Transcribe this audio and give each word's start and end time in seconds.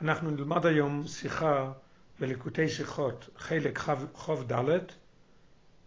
אנחנו 0.00 0.30
נלמד 0.30 0.66
היום 0.66 1.06
שיחה 1.06 1.72
בליקוטי 2.20 2.68
שיחות, 2.68 3.28
חלק 3.38 3.78
חוב 4.14 4.52
ד', 4.52 4.78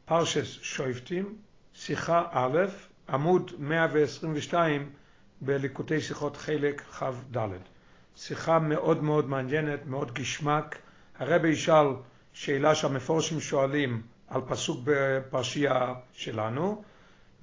פרשס 0.06 0.58
שויפטים, 0.62 1.36
שיחה 1.74 2.24
א', 2.32 2.58
עמוד 3.10 3.52
122 3.60 4.90
בליקוטי 5.42 6.02
שיחות 6.02 6.38
חלק 6.38 6.82
כ"ד. 6.82 7.38
שיחה 8.16 8.60
מאוד 8.60 9.04
מאוד 9.04 9.30
מעניינת, 9.30 9.80
מאוד 9.86 10.14
גשמק. 10.14 10.78
הרבי 11.20 11.50
ישאל 11.50 11.88
שאלה 12.34 12.76
שהמפורשים 12.76 13.40
שואלים 13.40 14.02
על 14.28 14.42
פסוק 14.48 14.80
בפרשייה 14.84 15.94
שלנו, 16.14 16.84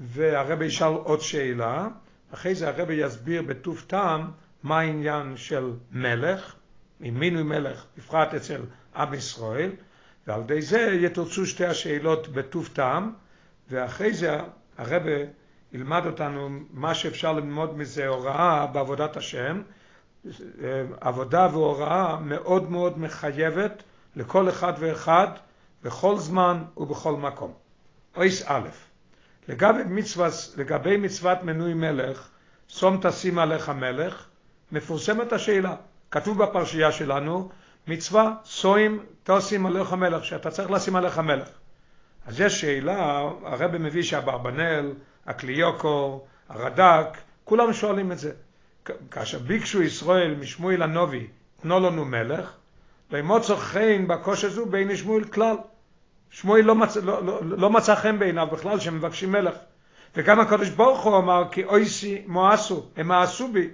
והרבי 0.01 0.65
ישאל 0.65 0.93
עוד 0.93 1.21
שאלה. 1.21 1.89
אחרי 2.35 2.55
זה 2.55 2.69
הרבי 2.69 2.95
יסביר 2.95 3.43
בטוב 3.43 3.85
טעם 3.87 4.31
מה 4.67 4.79
העניין 4.81 5.37
של 5.37 5.73
מלך, 5.93 6.55
עם 7.01 7.21
מינוי 7.21 7.43
מלך, 7.43 7.85
בפרט 7.97 8.35
אצל 8.35 8.61
עם 8.97 9.15
ישראל, 9.15 9.71
ועל 10.27 10.41
ידי 10.41 10.63
זה 10.63 10.79
יתוצאו 11.01 11.47
שתי 11.47 11.67
השאלות 11.67 12.29
בטוב 12.29 12.69
טעם, 12.73 13.13
ואחרי 13.71 14.15
זה 14.15 14.39
הרבי 14.79 15.25
ילמד 15.73 16.07
אותנו 16.07 16.49
מה 16.71 16.95
שאפשר 16.95 17.33
ללמוד 17.33 17.79
מזה 17.79 18.07
הוראה 18.07 18.67
בעבודת 18.67 19.17
השם, 19.17 19.63
עבודה 21.01 21.49
והוראה 21.53 22.21
מאוד 22.21 22.71
מאוד 22.71 22.99
מחייבת 22.99 23.83
לכל 24.17 24.49
אחד 24.49 24.73
ואחד 24.79 25.29
בכל 25.83 26.19
זמן 26.19 26.65
ובכל 26.77 27.17
מקום. 27.17 27.53
אויס 28.17 28.43
א', 28.47 28.69
לגבי 29.49 29.83
מצוות, 29.87 30.33
לגבי 30.57 30.97
מצוות 30.97 31.43
מנוי 31.43 31.75
מלך, 31.75 32.29
שום 32.69 32.99
תשים 33.03 33.39
עליך 33.39 33.69
מלך, 33.69 34.27
מפורסמת 34.73 35.33
השאלה, 35.33 35.75
כתוב 36.11 36.43
בפרשייה 36.43 36.93
שלנו, 36.93 37.49
מצווה 37.87 38.35
סוים 38.45 39.05
תשים 39.25 39.67
עליך 39.67 39.93
מלך, 39.93 40.25
שאתה 40.25 40.51
צריך 40.51 40.71
לשים 40.71 40.97
עליך 40.97 41.19
מלך. 41.19 41.49
אז 42.27 42.41
יש 42.41 42.61
שאלה, 42.61 43.21
הרב 43.45 43.77
מביא 43.77 44.03
שהברבנאל, 44.03 44.93
הקליוקו, 45.27 46.25
הרד"ק, 46.49 47.19
כולם 47.45 47.73
שואלים 47.73 48.13
את 48.13 48.19
זה. 48.19 48.33
כאשר 49.11 49.39
ביקשו 49.39 49.83
ישראל 49.83 50.35
משמואל 50.35 50.83
הנובי, 50.83 51.27
תנו 51.61 51.81
לנו 51.81 52.05
מלך, 52.05 52.53
וימוצא 53.11 53.57
חן 53.57 54.07
בקוש 54.07 54.45
הזו 54.45 54.67
בין 54.67 54.97
שמואל 54.97 55.25
כלל. 55.25 55.57
שמואל 56.31 56.65
לא, 56.65 56.75
מצ... 56.75 56.97
לא, 56.97 57.25
לא, 57.25 57.41
לא 57.45 57.71
מצא 57.71 57.95
חן 57.95 58.19
בעיניו 58.19 58.47
בכלל 58.53 58.81
שמבקשים 58.81 59.33
מלך. 59.33 59.55
וגם 60.17 60.41
הקדוש 60.41 60.69
ברוך 60.69 61.03
הוא 61.05 61.19
אמר 61.19 61.45
כי 61.51 61.65
אויסי 61.65 62.23
מואסו, 62.27 62.87
הם 62.97 63.09
מאסו 63.09 63.53
בי. 63.53 63.69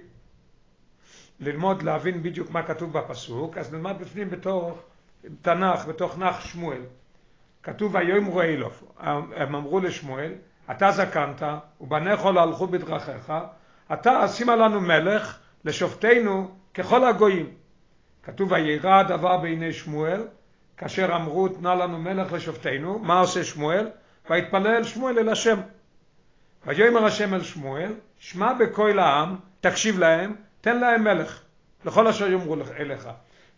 ללמוד, 1.43 1.83
להבין 1.83 2.23
בדיוק 2.23 2.51
מה 2.51 2.63
כתוב 2.63 2.93
בפסוק, 2.93 3.57
אז 3.57 3.73
נלמד 3.73 3.95
בפנים 3.99 4.29
בתוך 4.29 4.79
תנ"ך, 5.41 5.85
בתוך 5.85 6.17
נח 6.17 6.41
שמואל. 6.45 6.81
כתוב 7.63 7.95
ויאמרו 7.95 8.41
אלוף, 8.41 8.83
הם 9.35 9.55
אמרו 9.55 9.79
לשמואל, 9.79 10.31
אתה 10.71 10.91
זקנת 10.91 11.43
ובניך 11.81 12.25
לא 12.25 12.41
הלכו 12.41 12.67
בדרכיך, 12.67 13.33
אתה 13.93 14.27
שימה 14.27 14.55
לנו 14.55 14.81
מלך 14.81 15.39
לשופטנו 15.65 16.51
ככל 16.73 17.05
הגויים. 17.05 17.53
כתוב 18.23 18.51
וירא 18.51 18.99
הדבר 18.99 19.37
בעיני 19.37 19.73
שמואל, 19.73 20.27
כאשר 20.77 21.15
אמרו 21.15 21.47
תנה 21.47 21.75
לנו 21.75 21.99
מלך 21.99 22.33
לשופטנו, 22.33 22.99
מה 22.99 23.19
עושה 23.19 23.43
שמואל? 23.43 23.89
ויתפלל 24.29 24.83
שמואל 24.83 25.19
אל 25.19 25.29
השם. 25.29 25.59
ויאמר 26.65 27.05
השם 27.05 27.33
אל 27.33 27.43
שמואל, 27.43 27.93
שמע 28.17 28.53
בקול 28.53 28.99
העם, 28.99 29.35
תקשיב 29.61 29.99
להם, 29.99 30.35
תן 30.63 30.79
להם 30.79 31.03
מלך, 31.03 31.41
לכל 31.85 32.07
אשר 32.07 32.31
יאמרו 32.31 32.55
אליך. 32.77 33.09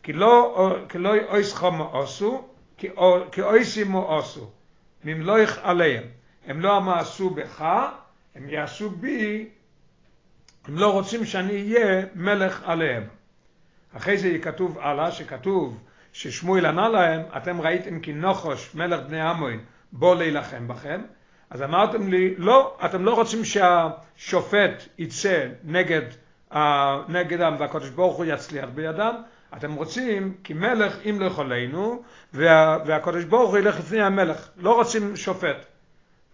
כי 0.03 0.13
לא, 0.13 0.75
לא 0.95 1.13
אויסך 1.29 1.63
מאוסו, 1.63 2.47
כי 3.31 3.41
אויסי 3.41 3.83
מאוסו, 3.83 4.51
ממלוך 5.03 5.51
עליהם. 5.61 6.03
הם 6.45 6.61
לא 6.61 6.81
מעשו 6.81 7.29
בך, 7.29 7.65
הם 8.35 8.49
יעשו 8.49 8.89
בי, 8.89 9.49
הם 10.67 10.77
לא 10.77 10.91
רוצים 10.93 11.25
שאני 11.25 11.73
אהיה 11.73 12.05
מלך 12.15 12.61
עליהם. 12.65 13.03
אחרי 13.97 14.17
זה 14.17 14.37
כתוב 14.41 14.79
הלאה, 14.79 15.11
שכתוב 15.11 15.83
ששמואל 16.13 16.65
ענה 16.65 16.89
להם, 16.89 17.21
אתם 17.37 17.61
ראיתם 17.61 17.99
כי 17.99 18.13
נוחוש 18.13 18.75
מלך 18.75 18.99
בני 19.07 19.21
עמון 19.21 19.59
בוא 19.91 20.15
להילחם 20.15 20.67
בכם, 20.67 21.01
אז 21.49 21.61
אמרתם 21.61 22.09
לי, 22.09 22.35
לא, 22.37 22.77
אתם 22.85 23.05
לא 23.05 23.13
רוצים 23.13 23.45
שהשופט 23.45 24.83
יצא 24.97 25.47
נגד, 25.63 26.01
נגדם 27.07 27.55
והקדוש 27.59 27.89
ברוך 27.89 28.17
הוא 28.17 28.25
יצליח 28.25 28.69
בידם, 28.75 29.15
אתם 29.57 29.73
רוצים 29.73 30.35
כי 30.43 30.53
מלך 30.53 31.05
ימלך 31.05 31.39
עלינו 31.39 32.03
וה, 32.33 32.77
והקדוש 32.85 33.23
ברוך 33.23 33.49
הוא 33.49 33.57
ילך 33.57 33.79
לפני 33.79 34.01
המלך, 34.01 34.49
לא 34.57 34.75
רוצים 34.75 35.15
שופט. 35.15 35.65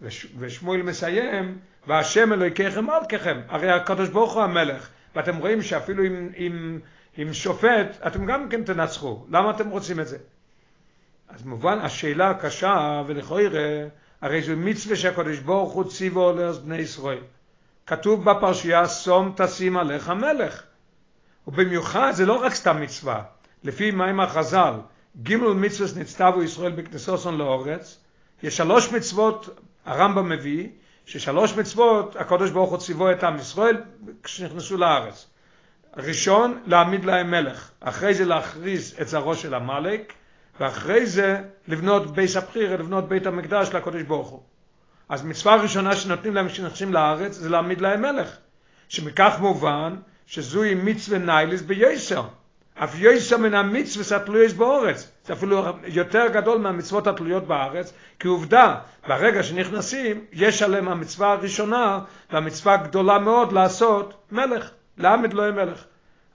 וש, 0.02 0.28
ושמואל 0.40 0.82
מסיים, 0.82 1.58
והשם 1.88 2.34
אלוהיכם 2.34 2.86
מלככם, 2.86 3.42
הרי 3.48 3.72
הקדוש 3.72 4.10
ברוך 4.10 4.34
הוא 4.34 4.44
המלך, 4.44 4.90
ואתם 5.16 5.38
רואים 5.38 5.62
שאפילו 5.62 6.04
עם, 6.04 6.30
עם, 6.36 6.80
עם 7.18 7.34
שופט 7.34 8.08
אתם 8.08 8.26
גם 8.26 8.50
כן 8.50 8.64
תנצחו, 8.64 9.26
למה 9.30 9.52
אתם 9.52 9.70
רוצים 9.70 10.00
את 10.00 10.08
זה? 10.08 10.18
אז 11.30 11.46
מובן 11.46 11.80
השאלה 11.80 12.30
הקשה 12.30 13.04
ולכאורה 13.08 13.44
הרי 14.22 14.42
זו 14.42 14.54
מצווה 14.58 14.96
שהקדוש 14.96 15.40
ברוך 15.40 15.74
הוא 15.74 15.84
ציוו 15.84 16.32
לבני 16.32 16.78
ישראל. 16.78 17.24
כתוב 17.88 18.30
בפרשייה 18.30 18.88
שום 18.88 19.34
תשים 19.38 19.78
עליך 19.78 20.10
מלך. 20.10 20.64
ובמיוחד 21.48 22.12
זה 22.12 22.26
לא 22.26 22.34
רק 22.34 22.54
סתם 22.54 22.82
מצווה, 22.82 23.24
לפי 23.64 23.92
מים 23.92 24.20
החז"ל, 24.20 24.74
ג' 25.24 25.36
מצווה 25.36 26.02
נצטוו 26.02 26.44
ישראל 26.44 26.72
בכנסוסון 26.72 27.38
לאורץ, 27.38 27.98
יש 28.44 28.58
שלוש 28.58 28.92
מצוות, 28.92 29.60
הרמב"ם 29.86 30.30
מביא, 30.30 30.68
ששלוש 31.06 31.54
מצוות 31.54 32.16
הקדוש 32.16 32.52
ברוך 32.52 32.70
הוא 32.70 32.78
ציוו 32.78 33.12
את 33.12 33.24
עם 33.24 33.38
ישראל 33.38 33.78
כשנכנסו 34.24 34.78
לארץ. 34.78 35.28
ראשון, 35.98 36.62
להעמיד 36.66 37.06
להם 37.06 37.32
מלך, 37.32 37.72
אחרי 37.80 38.14
זה 38.14 38.26
להכריז 38.26 38.96
את 39.02 39.08
זרעו 39.08 39.36
של 39.36 39.54
עמלק, 39.54 40.14
ואחרי 40.60 41.06
זה 41.06 41.42
לבנות 41.68 42.16
בית 42.16 42.36
הבחירה, 42.36 42.78
לבנות 42.78 43.08
בית 43.08 43.26
המקדש 43.26 43.70
לקדוש 43.74 44.02
ברוך 44.02 44.30
הוא. 44.30 44.44
אז 45.12 45.26
מצווה 45.26 45.56
ראשונה 45.56 45.96
שנותנים 45.96 46.36
להם 46.36 46.48
כשנכנסים 46.48 46.94
לארץ 46.94 47.34
זה 47.34 47.50
להעמיד 47.50 47.82
להם 47.82 48.02
מלך, 48.02 48.38
שמכך 48.90 49.36
מובן 49.40 49.96
שזוהי 50.26 50.76
מצווה 50.76 51.18
ניילס 51.18 51.62
ביוסר. 51.62 52.24
אף 52.76 53.00
יוסר 53.00 53.38
מן 53.38 53.54
המצווה 53.54 54.18
התלויות 54.18 54.54
באורץ. 54.54 55.12
זה 55.26 55.34
אפילו 55.34 55.64
יותר 55.88 56.28
גדול 56.34 56.58
מהמצוות 56.58 57.08
התלויות 57.08 57.48
בארץ, 57.48 57.94
כי 58.20 58.28
עובדה, 58.28 58.76
ברגע 59.08 59.44
שנכנסים, 59.44 60.26
יש 60.34 60.62
עליהם 60.62 60.88
המצווה 60.88 61.32
הראשונה, 61.32 62.00
והמצווה 62.32 62.78
גדולה 62.78 63.20
מאוד 63.20 63.52
לעשות 63.52 64.14
מלך, 64.32 64.72
להעמיד 64.98 65.34
לו 65.34 65.54
מלך. 65.54 65.84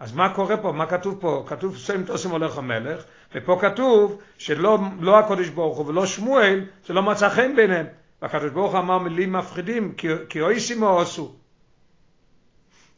אז 0.00 0.12
מה 0.12 0.34
קורה 0.34 0.56
פה? 0.56 0.72
מה 0.72 0.86
כתוב 0.86 1.18
פה? 1.20 1.44
כתוב 1.46 1.76
שם 1.76 2.04
תוסם 2.04 2.30
הולך 2.30 2.58
המלך, 2.58 3.02
ופה 3.34 3.58
כתוב 3.60 4.20
שלא 4.38 4.78
לא 5.00 5.18
הקודש 5.18 5.48
ברוך 5.48 5.78
הוא 5.78 5.86
ולא 5.86 6.06
שמואל, 6.06 6.64
זה 6.86 6.94
לא 6.94 7.02
מצא 7.02 7.28
חן 7.28 7.56
ביניהם. 7.56 7.86
והקדוש 8.22 8.50
ברוך 8.50 8.72
הוא 8.72 8.80
אמר 8.80 8.98
מילים 8.98 9.32
מפחידים, 9.32 9.92
כי, 9.92 10.08
כי 10.28 10.40
אויסימו 10.40 11.00
עשו. 11.00 11.34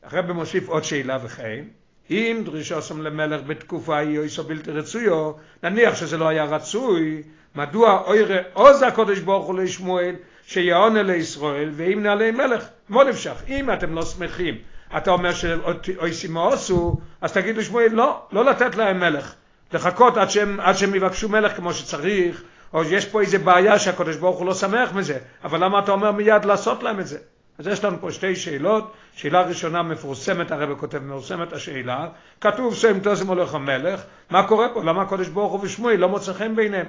הרב 0.02 0.32
מוסיף 0.32 0.68
עוד 0.68 0.84
שאלה 0.84 1.18
וכן, 1.22 1.64
אם 2.10 2.42
דרישוסם 2.44 3.02
למלך 3.02 3.40
בתקופה 3.46 3.96
היא 3.96 4.18
אויסו 4.18 4.44
בלתי 4.44 4.70
רצויו, 4.70 5.32
נניח 5.62 5.94
שזה 5.94 6.18
לא 6.18 6.28
היה 6.28 6.44
רצוי, 6.44 7.22
מדוע 7.54 8.02
אוירה 8.06 8.38
עוז 8.52 8.82
הקודש 8.82 9.18
ברוך 9.18 9.46
הוא 9.46 9.58
לשמואל, 9.58 10.14
שיעונה 10.46 11.02
לישראל, 11.02 11.70
ואם 11.72 12.02
נעלי 12.02 12.30
מלך, 12.30 12.68
מה 12.88 13.04
נפשך? 13.04 13.42
אם 13.48 13.72
אתם 13.72 13.94
לא 13.94 14.02
שמחים, 14.04 14.54
אתה 14.96 15.10
אומר 15.10 15.32
שאויסימו 15.34 16.48
עשו, 16.48 16.96
אז 17.20 17.32
תגידו 17.32 17.62
שמואל, 17.62 17.88
לא, 17.92 18.22
לא 18.32 18.44
לתת 18.44 18.76
להם 18.76 19.00
מלך. 19.00 19.34
לחכות 19.72 20.16
עד 20.16 20.30
שהם, 20.30 20.60
עד 20.60 20.76
שהם 20.76 20.94
יבקשו 20.94 21.28
מלך 21.28 21.56
כמו 21.56 21.72
שצריך, 21.72 22.42
או 22.74 22.84
יש 22.84 23.06
פה 23.06 23.20
איזה 23.20 23.38
בעיה 23.38 23.78
שהקדוש 23.78 24.16
ברוך 24.16 24.38
הוא 24.38 24.46
לא 24.46 24.54
שמח 24.54 24.92
מזה, 24.92 25.18
אבל 25.44 25.64
למה 25.64 25.78
אתה 25.78 25.92
אומר 25.92 26.12
מיד 26.12 26.44
לעשות 26.44 26.82
להם 26.82 27.00
את 27.00 27.06
זה? 27.06 27.18
אז 27.58 27.66
יש 27.66 27.84
לנו 27.84 27.96
פה 28.00 28.12
שתי 28.12 28.36
שאלות, 28.36 28.92
שאלה 29.14 29.42
ראשונה 29.42 29.82
מפורסמת, 29.82 30.50
הרב 30.50 30.78
כותב 30.78 30.98
מפורסמת 30.98 31.52
השאלה, 31.52 32.08
כתוב 32.40 32.74
שם 32.74 33.00
תוסם 33.00 33.26
הולך 33.26 33.54
המלך, 33.54 34.02
מה 34.30 34.48
קורה 34.48 34.68
פה? 34.74 34.84
למה 34.84 35.02
הקדוש 35.02 35.28
ברוך 35.28 35.52
הוא 35.52 35.60
ושמואל 35.62 35.96
לא 35.96 36.08
מוצא 36.08 36.32
חן 36.32 36.56
ביניהם? 36.56 36.86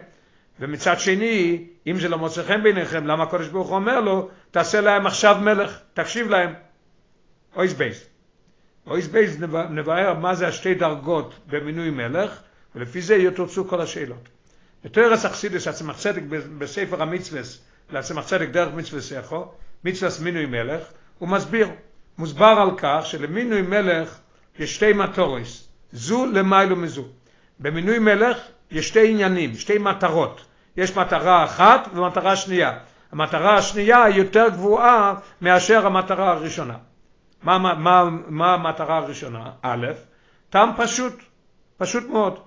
ומצד 0.60 1.00
שני, 1.00 1.68
אם 1.88 2.00
זה 2.00 2.10
לא 2.10 2.18
מוצא 2.18 2.44
חן 2.44 2.64
ביניכם, 2.64 3.08
למה 3.08 3.24
הקדוש 3.24 3.48
ברוך 3.48 3.68
הוא 3.68 3.76
אומר 3.76 4.00
לו, 4.00 4.30
תעשה 4.52 4.82
להם 4.82 5.08
עכשיו 5.08 5.38
מלך, 5.42 5.80
תקשיב 5.94 6.30
להם. 6.30 6.54
אויס 7.56 7.74
בייס. 7.74 8.06
אויס 8.88 9.08
בייס 9.08 9.38
נבהר 9.70 10.14
מה 10.14 10.36
זה 10.36 10.48
השתי 10.48 10.74
דרגות 10.74 11.34
במינוי 11.48 11.90
מלך, 11.90 12.42
ולפי 12.76 13.02
זה 13.02 13.16
יתוצאו 13.16 13.68
כל 13.68 13.82
השאלות. 13.82 14.30
בתרס 14.84 15.26
אכסידס 15.26 15.68
הצמח 15.68 15.98
צדק 15.98 16.22
בספר 16.58 17.02
המצווס, 17.02 17.62
להצמח 17.90 18.26
צדק 18.26 18.50
דרך 18.50 18.74
מצווה 18.74 19.02
סכו, 19.02 19.52
מצווס 19.84 20.20
מינוי 20.20 20.46
מלך, 20.46 20.84
הוא 21.20 21.30
מסביר, 21.30 21.70
מוסבר 22.18 22.58
על 22.62 22.70
כך 22.78 23.06
שלמינוי 23.06 23.62
מלך 23.62 24.18
יש 24.60 24.76
שתי 24.76 24.94
מטוריס. 24.94 25.68
זו 25.92 26.26
למיילו 26.26 26.76
מזו. 26.76 27.06
במינוי 27.60 28.00
מלך 28.00 28.38
יש 28.72 28.88
שתי 28.88 29.10
עניינים, 29.10 29.56
שתי 29.56 29.78
מטרות. 29.78 30.46
יש 30.78 30.98
מטרה 30.98 31.44
אחת 31.44 31.90
ומטרה 31.94 32.36
שנייה. 32.36 32.78
המטרה 33.12 33.58
השנייה 33.58 34.04
היא 34.04 34.16
יותר 34.16 34.50
גבוהה 34.50 35.14
מאשר 35.42 35.86
המטרה 35.86 36.32
הראשונה. 36.32 36.78
מה, 37.44 37.58
מה, 37.58 37.74
מה, 37.74 38.04
מה 38.28 38.54
המטרה 38.54 38.98
הראשונה? 38.98 39.52
א', 39.62 39.88
טעם 40.50 40.70
פשוט, 40.78 41.14
פשוט 41.78 42.04
מאוד. 42.04 42.40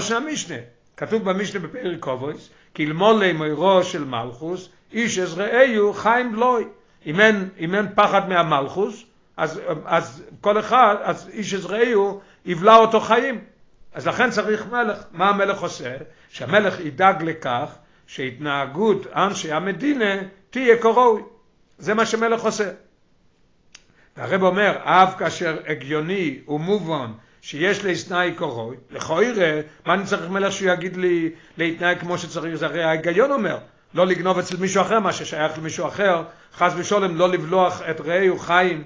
של 0.00 0.16
המשנה. 0.16 0.56
כתוב 1.00 1.30
במשנה 1.30 1.60
בפרק 1.60 2.00
קובויס, 2.00 2.50
כי 2.74 2.86
אלמולי 2.86 3.32
מוירו 3.32 3.84
של 3.84 4.04
מלכוס, 4.04 4.68
איש 4.92 5.18
עזראיו 5.18 5.92
חיים 5.92 6.32
בלוי. 6.32 6.64
אם 7.06 7.20
אין, 7.20 7.48
אם 7.58 7.74
אין 7.74 7.86
פחד 7.94 8.28
מהמלכוס, 8.28 9.04
אז, 9.36 9.60
אז 9.84 10.24
כל 10.40 10.58
אחד, 10.58 10.96
אז 11.02 11.30
איש 11.32 11.54
עזראיו 11.54 12.18
יבלע 12.46 12.76
אותו 12.76 13.00
חיים. 13.00 13.40
אז 13.94 14.06
לכן 14.06 14.30
צריך 14.30 14.66
מלך. 14.66 14.98
מה 15.12 15.28
המלך 15.28 15.60
עושה? 15.60 15.96
שהמלך 16.28 16.80
ידאג 16.80 17.22
לכך 17.22 17.74
שהתנהגות 18.06 19.06
אנשי 19.06 19.52
המדינה 19.52 20.14
תהיה 20.50 20.76
כראוי. 20.78 21.22
זה 21.78 21.94
מה 21.94 22.06
שמלך 22.06 22.42
עושה. 22.42 22.70
והרב 24.16 24.42
אומר, 24.42 24.78
אף 24.82 25.14
כאשר 25.18 25.56
הגיוני 25.66 26.38
ומובן 26.48 27.10
שיש 27.42 27.84
להסנאי 27.84 28.32
קורוי, 28.36 28.76
לכוירא, 28.90 29.60
מה 29.86 29.94
אני 29.94 30.04
צריך 30.04 30.30
מלך 30.30 30.52
שהוא 30.52 30.72
יגיד 30.72 30.96
לי 30.96 31.30
להתנהג 31.56 31.98
כמו 31.98 32.18
שצריך? 32.18 32.54
זה 32.54 32.66
הרי 32.66 32.82
ההיגיון 32.82 33.32
אומר, 33.32 33.58
לא 33.94 34.06
לגנוב 34.06 34.38
אצל 34.38 34.56
מישהו 34.56 34.82
אחר 34.82 35.00
מה 35.00 35.12
ששייך 35.12 35.58
למישהו 35.58 35.86
אחר, 35.86 36.22
חס 36.54 36.72
ושולם 36.76 37.16
לא 37.16 37.28
לבלוח 37.28 37.82
את 37.90 38.00
רעהו 38.00 38.38
חיים. 38.38 38.84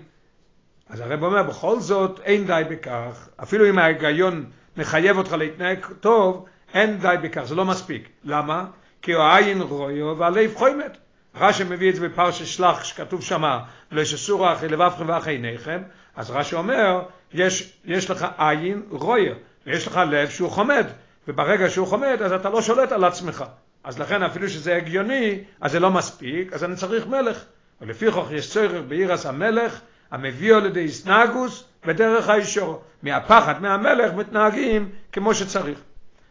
אז 0.89 1.01
הרב 1.01 1.23
אומר, 1.23 1.43
בכל 1.43 1.81
זאת 1.81 2.21
אין 2.25 2.47
די 2.47 2.63
בכך, 2.71 3.29
אפילו 3.43 3.69
אם 3.69 3.79
ההיגיון 3.79 4.45
מחייב 4.77 5.19
אותך 5.19 5.33
להתנהג 5.33 5.87
טוב, 6.01 6.47
אין 6.75 6.99
די 6.99 7.15
בכך, 7.23 7.43
זה 7.45 7.55
לא 7.55 7.65
מספיק. 7.65 8.09
למה? 8.25 8.65
כי 9.03 9.15
העין 9.15 9.61
רויו 9.61 10.19
והלב 10.19 10.55
חוימת. 10.55 10.97
רש"י 11.37 11.65
מביא 11.65 11.91
את 11.91 11.97
זה 11.97 12.09
בפרשת 12.09 12.47
שלח, 12.47 12.85
שכתוב 12.85 13.23
שמה, 13.23 13.61
לא 13.93 14.05
שסורה 14.05 14.53
אחרי 14.53 14.69
לבבכם 14.69 15.09
ואחרי 15.09 15.33
עיניכם, 15.33 15.83
אז 16.17 16.31
רש"י 16.31 16.55
אומר, 16.55 17.03
יש, 17.33 17.73
יש 17.85 18.11
לך 18.11 18.27
עין 18.39 18.83
רויה, 18.91 19.35
ויש 19.67 19.87
לך 19.87 20.01
לב 20.11 20.29
שהוא 20.29 20.51
חומד, 20.51 20.87
וברגע 21.29 21.71
שהוא 21.71 21.87
חומד, 21.87 22.23
אז 22.25 22.33
אתה 22.33 22.51
לא 22.51 22.63
שולט 22.63 22.93
על 22.93 23.05
עצמך. 23.05 23.45
אז 23.85 23.99
לכן 23.99 24.23
אפילו 24.23 24.49
שזה 24.49 24.77
הגיוני, 24.77 25.41
אז 25.61 25.73
זה 25.73 25.81
לא 25.81 25.91
מספיק, 25.91 26.53
אז 26.53 26.65
אני 26.65 26.77
צריך 26.77 27.07
מלך. 27.07 27.45
ולפי 27.81 28.11
כך 28.11 28.31
יש 28.31 28.51
צורך 28.51 28.83
בעירס 28.89 29.27
המלך, 29.27 29.81
המביאו 30.11 30.61
לידי 30.61 30.89
סנגוס 30.89 31.65
ודרך 31.85 32.29
האישור. 32.29 32.83
מהפחד 33.03 33.63
מהמלך 33.63 34.15
מתנהגים 34.15 34.89
כמו 35.13 35.35
שצריך. 35.35 35.79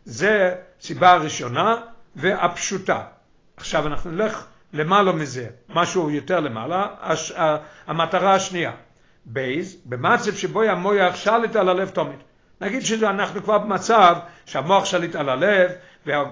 זה 0.05 0.55
סיבה 0.81 1.15
ראשונה 1.15 1.75
והפשוטה. 2.15 3.01
עכשיו 3.57 3.87
אנחנו 3.87 4.11
נלך 4.11 4.45
למעלה 4.73 5.11
מזה, 5.11 5.47
משהו 5.69 6.09
יותר 6.09 6.39
למעלה, 6.39 6.87
הש, 7.01 7.33
המטרה 7.87 8.33
השנייה. 8.33 8.71
בייז, 9.25 9.77
במצב 9.85 10.33
שבו 10.33 10.61
המוח 10.61 11.15
שליט 11.15 11.55
על 11.55 11.69
הלב 11.69 11.89
תומית. 11.89 12.19
נגיד 12.61 12.85
שאנחנו 12.85 13.43
כבר 13.43 13.57
במצב 13.57 14.15
שהמוח 14.45 14.85
שליט 14.85 15.15
על 15.15 15.29
הלב, 15.29 15.71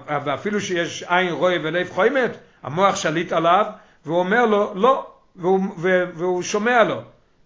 ואפילו 0.06 0.60
שיש 0.60 1.02
עין 1.02 1.32
רואה 1.32 1.56
ולב 1.62 1.90
חוימת, 1.90 2.30
המוח 2.62 2.96
שליט 2.96 3.32
עליו, 3.32 3.66
והוא 4.06 4.18
אומר 4.18 4.46
לו 4.46 4.72
לא, 4.74 5.06
והוא, 5.36 5.60
והוא 6.14 6.42
שומע 6.42 6.84
לו. 6.84 7.02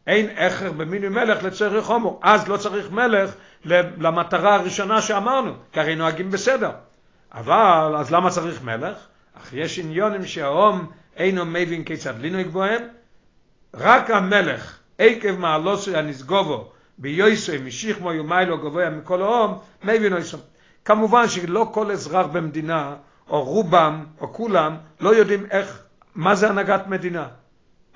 אין 0.07 0.31
הכר 0.39 0.73
במינוי 0.73 1.09
מלך 1.09 1.43
לצריך 1.43 1.85
חומר, 1.85 2.11
אז 2.23 2.49
לא 2.49 2.57
צריך 2.57 2.91
מלך 2.91 3.31
למטרה 3.99 4.55
הראשונה 4.55 5.03
שאמרנו, 5.03 5.53
כי 5.73 5.81
הרי 5.81 5.95
נוהגים 5.95 6.31
בסדר. 6.31 6.71
אבל, 7.35 7.95
אז 7.97 8.13
למה 8.13 8.31
צריך 8.31 8.63
מלך? 8.63 8.97
אך 9.39 9.53
יש 9.53 9.79
עניונים 9.79 10.27
שהאום 10.27 10.87
אינו 11.17 11.45
מבין 11.45 11.85
כיצד 11.85 12.15
לנהוג 12.21 12.47
בהם, 12.47 12.83
רק 13.75 14.11
המלך, 14.11 14.79
עקב 14.99 15.33
מעלוסו 15.39 15.97
הנשגובו, 15.97 16.71
ביוסוי 16.99 17.59
משיחמו 17.59 18.13
יומיילו 18.13 18.59
גבוה 18.59 18.91
מכל 18.91 19.23
האום, 19.23 19.59
מבין 19.85 20.13
אויסום. 20.13 20.41
כמובן 20.85 21.29
שלא 21.29 21.71
כל 21.73 21.91
אזרח 21.91 22.27
במדינה, 22.27 22.97
או 23.29 23.45
רובם, 23.45 24.05
או 24.21 24.33
כולם, 24.33 24.77
לא 25.01 25.15
יודעים 25.15 25.47
איך, 25.51 25.83
מה 26.15 26.35
זה 26.35 26.49
הנהגת 26.49 26.87
מדינה. 26.87 27.29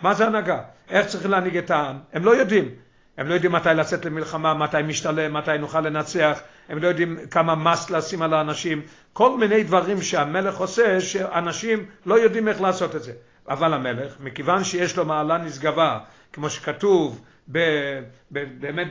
מה 0.02 0.14
זה 0.14 0.26
הנהגה? 0.26 0.60
איך 0.88 1.06
צריך 1.06 1.26
להנהיג 1.26 1.56
את 1.56 1.70
העם? 1.70 1.98
הם 2.12 2.24
לא 2.24 2.36
יודעים. 2.36 2.68
הם 3.16 3.28
לא 3.28 3.34
יודעים 3.34 3.52
מתי 3.52 3.68
לצאת 3.74 4.04
למלחמה, 4.04 4.54
מתי 4.54 4.76
משתלם, 4.86 5.34
מתי 5.34 5.58
נוכל 5.58 5.80
לנצח, 5.80 6.40
הם 6.68 6.78
לא 6.78 6.88
יודעים 6.88 7.18
כמה 7.30 7.54
מס 7.54 7.90
לשים 7.90 8.22
על 8.22 8.34
האנשים, 8.34 8.82
כל 9.12 9.38
מיני 9.38 9.62
דברים 9.62 10.02
שהמלך 10.02 10.56
עושה 10.56 11.00
שאנשים 11.00 11.86
לא 12.06 12.14
יודעים 12.14 12.48
איך 12.48 12.60
לעשות 12.60 12.96
את 12.96 13.02
זה. 13.02 13.12
אבל 13.48 13.74
המלך, 13.74 14.16
מכיוון 14.20 14.64
שיש 14.64 14.96
לו 14.96 15.04
מעלה 15.04 15.38
נשגבה, 15.38 15.98
כמו 16.32 16.50
שכתוב, 16.50 17.20
ב, 17.52 17.58
ב, 18.32 18.44
באמת 18.60 18.88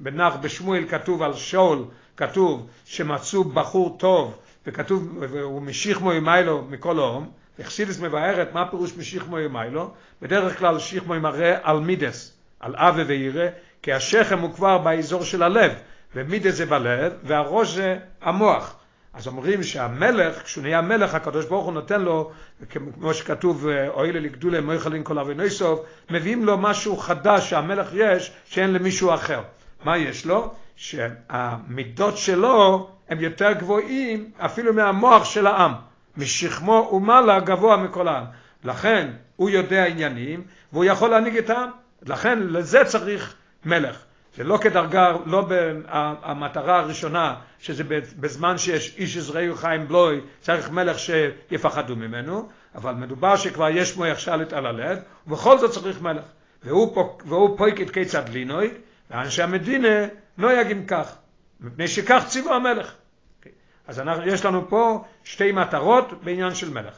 בנח 0.00 0.34
בשמואל 0.40 0.84
כתוב 0.88 1.22
על 1.22 1.34
שאול, 1.34 1.84
כתוב 2.16 2.66
שמצאו 2.84 3.44
בחור 3.44 3.96
טוב, 3.98 4.38
וכתוב, 4.66 5.16
והוא 5.20 5.62
משיחמו 5.62 6.12
ימיילו 6.12 6.64
מכל 6.70 6.98
האום, 6.98 7.30
וחסידס 7.58 8.00
מבארת 8.00 8.52
מה 8.52 8.70
פירוש 8.70 8.96
משיחמו 8.96 9.38
ימיילו, 9.38 9.90
בדרך 10.22 10.58
כלל 10.58 10.78
שיחמו 10.78 11.20
מראה 11.20 11.58
על 11.62 11.80
מידס, 11.80 12.39
על 12.60 12.74
אבה 12.76 13.02
וירא, 13.06 13.46
כי 13.82 13.92
השכם 13.92 14.38
הוא 14.38 14.54
כבר 14.54 14.78
באזור 14.78 15.24
של 15.24 15.42
הלב, 15.42 15.72
ומידה 16.14 16.50
זה 16.50 16.66
בלב, 16.66 17.12
והראש 17.22 17.74
זה 17.74 17.98
המוח. 18.22 18.76
אז 19.14 19.26
אומרים 19.26 19.62
שהמלך, 19.62 20.42
כשהוא 20.42 20.62
נהיה 20.62 20.80
מלך, 20.80 21.14
הקדוש 21.14 21.46
ברוך 21.46 21.64
הוא 21.64 21.72
נותן 21.72 22.00
לו, 22.00 22.30
כמו 22.70 23.14
שכתוב, 23.14 23.66
אוי 23.88 24.12
לגדולה 24.12 24.60
מויכלין 24.60 25.04
כל 25.04 25.18
אבי 25.18 25.50
סוף, 25.50 25.80
מביאים 26.10 26.44
לו 26.44 26.58
משהו 26.58 26.96
חדש 26.96 27.50
שהמלך 27.50 27.90
יש, 27.94 28.32
שאין 28.44 28.72
למישהו 28.72 29.14
אחר. 29.14 29.40
מה 29.84 29.98
יש 29.98 30.26
לו? 30.26 30.54
שהמידות 30.76 32.16
שלו 32.16 32.88
הם 33.08 33.20
יותר 33.20 33.52
גבוהים 33.52 34.30
אפילו 34.38 34.74
מהמוח 34.74 35.24
של 35.24 35.46
העם. 35.46 35.72
משכמו 36.16 36.90
ומעלה 36.92 37.40
גבוה 37.40 37.76
מכל 37.76 38.08
העם. 38.08 38.24
לכן 38.64 39.10
הוא 39.36 39.50
יודע 39.50 39.84
עניינים, 39.84 40.42
והוא 40.72 40.84
יכול 40.84 41.10
להנהיג 41.10 41.36
את 41.36 41.50
העם. 41.50 41.70
לכן 42.02 42.38
לזה 42.38 42.84
צריך 42.84 43.34
מלך. 43.64 44.02
זה 44.36 44.44
לא 44.44 44.58
כדרגה, 44.58 45.12
לא 45.26 45.48
במטרה 45.48 46.78
הראשונה, 46.78 47.34
שזה 47.58 47.84
בזמן 48.20 48.58
שיש 48.58 48.94
איש 48.96 49.16
עזראי 49.16 49.56
חיים 49.56 49.88
בלוי, 49.88 50.20
צריך 50.40 50.70
מלך 50.70 50.98
שיפחדו 50.98 51.96
ממנו, 51.96 52.48
אבל 52.74 52.94
מדובר 52.94 53.36
שכבר 53.36 53.68
יש 53.68 53.96
מוח 53.96 54.18
שלט 54.18 54.52
על 54.52 54.66
הלב, 54.66 54.98
ובכל 55.26 55.58
זאת 55.58 55.70
צריך 55.70 56.02
מלך. 56.02 56.24
והוא, 56.62 56.94
פוק, 56.94 57.22
והוא 57.26 57.58
פויק 57.58 57.80
את 57.80 57.90
כיצד 57.90 58.28
לינוי, 58.28 58.70
ואנשי 59.10 59.42
המדינה 59.42 60.06
נויגים 60.38 60.86
כך, 60.86 61.16
מפני 61.60 61.88
שכך 61.88 62.24
ציוו 62.28 62.52
המלך. 62.52 62.94
אז 63.86 64.00
אנחנו, 64.00 64.26
יש 64.26 64.44
לנו 64.44 64.68
פה 64.68 65.04
שתי 65.24 65.52
מטרות 65.52 66.24
בעניין 66.24 66.54
של 66.54 66.70
מלך. 66.70 66.94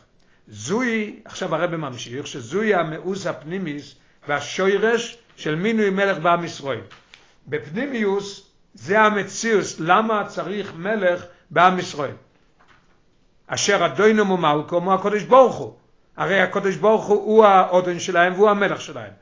זוהי, 0.48 1.20
עכשיו 1.24 1.54
הרב 1.54 1.76
ממשיך, 1.76 2.26
שזוהי 2.26 2.74
המאוס 2.74 3.26
הפנימיס 3.26 3.94
והשוירש 4.28 5.18
של 5.36 5.54
מינוי 5.54 5.90
מלך 5.90 6.18
בעם 6.18 6.44
ישראל. 6.44 6.80
בפנימיוס 7.46 8.50
זה 8.74 9.00
המציאוס, 9.00 9.80
למה 9.80 10.24
צריך 10.26 10.72
מלך 10.76 11.24
בעם 11.50 11.78
ישראל. 11.78 12.14
אשר 13.46 13.86
אדוינום 13.86 14.30
ומלכום 14.30 14.84
הוא 14.84 14.94
הקודש 14.94 15.22
ברוך 15.22 15.56
הוא. 15.56 15.74
הרי 16.16 16.40
הקודש 16.40 16.76
ברוך 16.76 17.06
הוא 17.06 17.44
האודן 17.44 17.98
שלהם 17.98 18.32
והוא 18.32 18.50
המלך 18.50 18.80
שלהם. 18.80 19.12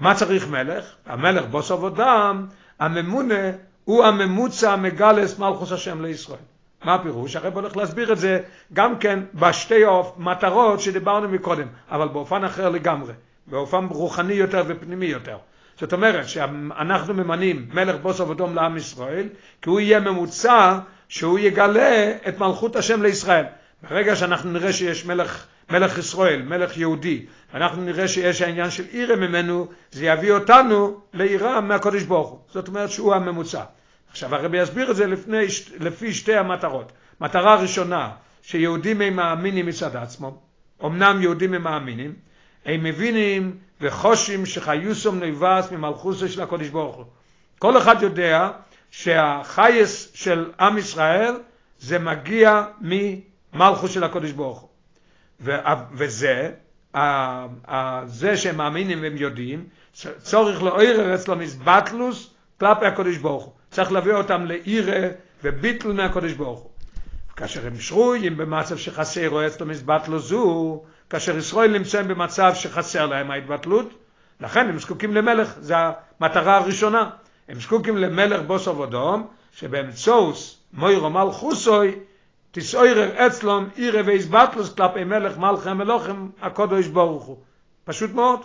מה 0.00 0.14
צריך 0.14 0.48
מלך? 0.48 0.84
המלך 1.06 1.46
בסוף 1.46 1.84
אדם, 1.84 2.46
הממונה 2.78 3.50
הוא 3.84 4.04
הממוצע 4.04 4.76
מגלס 4.76 5.38
מלכוס 5.38 5.72
השם 5.72 6.02
לישראל. 6.02 6.38
מה 6.84 6.94
הפירוש? 6.94 7.36
הרב 7.36 7.54
הולך 7.54 7.76
להסביר 7.76 8.12
את 8.12 8.18
זה 8.18 8.40
גם 8.72 8.98
כן 8.98 9.20
בשתי 9.34 9.82
מטרות 10.16 10.80
שדיברנו 10.80 11.28
מקודם, 11.28 11.66
אבל 11.90 12.08
באופן 12.08 12.44
אחר 12.44 12.68
לגמרי, 12.68 13.12
באופן 13.50 13.84
רוחני 13.84 14.32
יותר 14.32 14.64
ופנימי 14.66 15.06
יותר. 15.06 15.36
זאת 15.80 15.92
אומרת 15.92 16.28
שאנחנו 16.28 17.14
ממנים 17.14 17.68
מלך 17.72 17.96
בוס 18.02 18.20
אבודום 18.20 18.54
לעם 18.54 18.76
ישראל, 18.76 19.28
כי 19.62 19.70
הוא 19.70 19.80
יהיה 19.80 20.00
ממוצע 20.00 20.78
שהוא 21.08 21.38
יגלה 21.38 22.12
את 22.28 22.38
מלכות 22.38 22.76
השם 22.76 23.02
לישראל. 23.02 23.44
ברגע 23.82 24.16
שאנחנו 24.16 24.52
נראה 24.52 24.72
שיש 24.72 25.06
מלך, 25.06 25.46
מלך 25.70 25.98
ישראל, 25.98 26.42
מלך 26.42 26.76
יהודי, 26.76 27.26
אנחנו 27.54 27.82
נראה 27.82 28.08
שיש 28.08 28.42
העניין 28.42 28.70
של 28.70 28.84
עירה 28.90 29.16
ממנו, 29.16 29.68
זה 29.90 30.06
יביא 30.06 30.32
אותנו 30.32 31.00
לעירה 31.14 31.60
מהקודש 31.60 32.02
ברוך 32.02 32.28
הוא. 32.28 32.38
זאת 32.48 32.68
אומרת 32.68 32.90
שהוא 32.90 33.14
הממוצע. 33.14 33.62
עכשיו 34.10 34.34
הרבי 34.34 34.58
יסביר 34.58 34.90
את 34.90 34.96
זה 34.96 35.06
לפני, 35.06 35.46
לפי 35.80 36.14
שתי 36.14 36.34
המטרות. 36.34 36.92
מטרה 37.20 37.54
ראשונה, 37.54 38.10
שיהודים 38.42 39.00
הם 39.00 39.16
מאמינים 39.16 39.66
מצד 39.66 39.96
עצמם, 39.96 40.30
אמנם 40.84 41.22
יהודים 41.22 41.54
הם 41.54 41.62
מאמינים, 41.62 42.14
הם 42.64 42.82
מבינים 42.82 43.56
וחושים 43.80 44.46
שחיוסום 44.46 45.22
נבס 45.22 45.70
ממלכוסו 45.70 46.28
של 46.28 46.42
הקודש 46.42 46.68
ברוך 46.68 46.96
הוא. 46.96 47.04
כל 47.58 47.78
אחד 47.78 48.02
יודע 48.02 48.50
שהחייס 48.90 50.10
של 50.14 50.50
עם 50.60 50.78
ישראל 50.78 51.34
זה 51.78 51.98
מגיע 51.98 52.64
ממלכוס 52.80 53.90
של 53.90 54.04
הקודש 54.04 54.30
ברוך 54.30 54.60
הוא. 54.60 54.70
וזה, 55.92 56.50
זה 58.06 58.36
שהם 58.36 58.56
מאמינים 58.56 59.02
והם 59.02 59.16
יודעים, 59.16 59.64
צורך 60.22 60.62
לעורר 60.62 61.14
אצלם 61.14 61.40
איזבטלוס 61.40 62.34
כלפי 62.60 62.86
הקודש 62.86 63.16
ברוך 63.16 63.44
הוא. 63.44 63.52
צריך 63.70 63.92
להביא 63.92 64.12
אותם 64.12 64.46
לעירה 64.46 65.08
וביטל 65.44 65.92
מהקודש 65.92 66.32
ברוך 66.32 66.60
הוא. 66.60 66.70
כאשר 67.36 67.66
הם 67.66 67.80
שרויים 67.80 68.36
במצב 68.36 68.76
שחסר 68.76 69.30
או 69.30 69.46
אצלם 69.46 69.70
איזבטלוס 69.70 70.24
זו, 70.24 70.82
כאשר 71.10 71.38
ישראל 71.38 71.78
נמצאים 71.78 72.08
במצב 72.08 72.52
שחסר 72.54 73.06
להם 73.06 73.30
ההתבטלות, 73.30 73.90
לכן 74.40 74.68
הם 74.68 74.78
זקוקים 74.78 75.14
למלך, 75.14 75.54
זו 75.60 75.74
המטרה 76.20 76.56
הראשונה. 76.56 77.10
הם 77.48 77.60
זקוקים 77.60 77.96
למלך 77.96 78.42
בוסר 78.46 78.80
ודום, 78.80 79.26
שבאמצעות 79.52 80.36
מוירו 80.72 81.10
מלכוסוי, 81.10 81.94
תסעורר 82.50 83.26
אצלום 83.26 83.68
עירה 83.74 84.00
ואיזבטלוס 84.04 84.74
כלפי 84.74 85.04
מלך 85.04 85.38
מלכי 85.38 85.68
המלוכים 85.68 86.30
הקודש 86.42 86.86
ברוך 86.86 87.24
הוא. 87.24 87.36
פשוט 87.84 88.14
מאוד. 88.14 88.40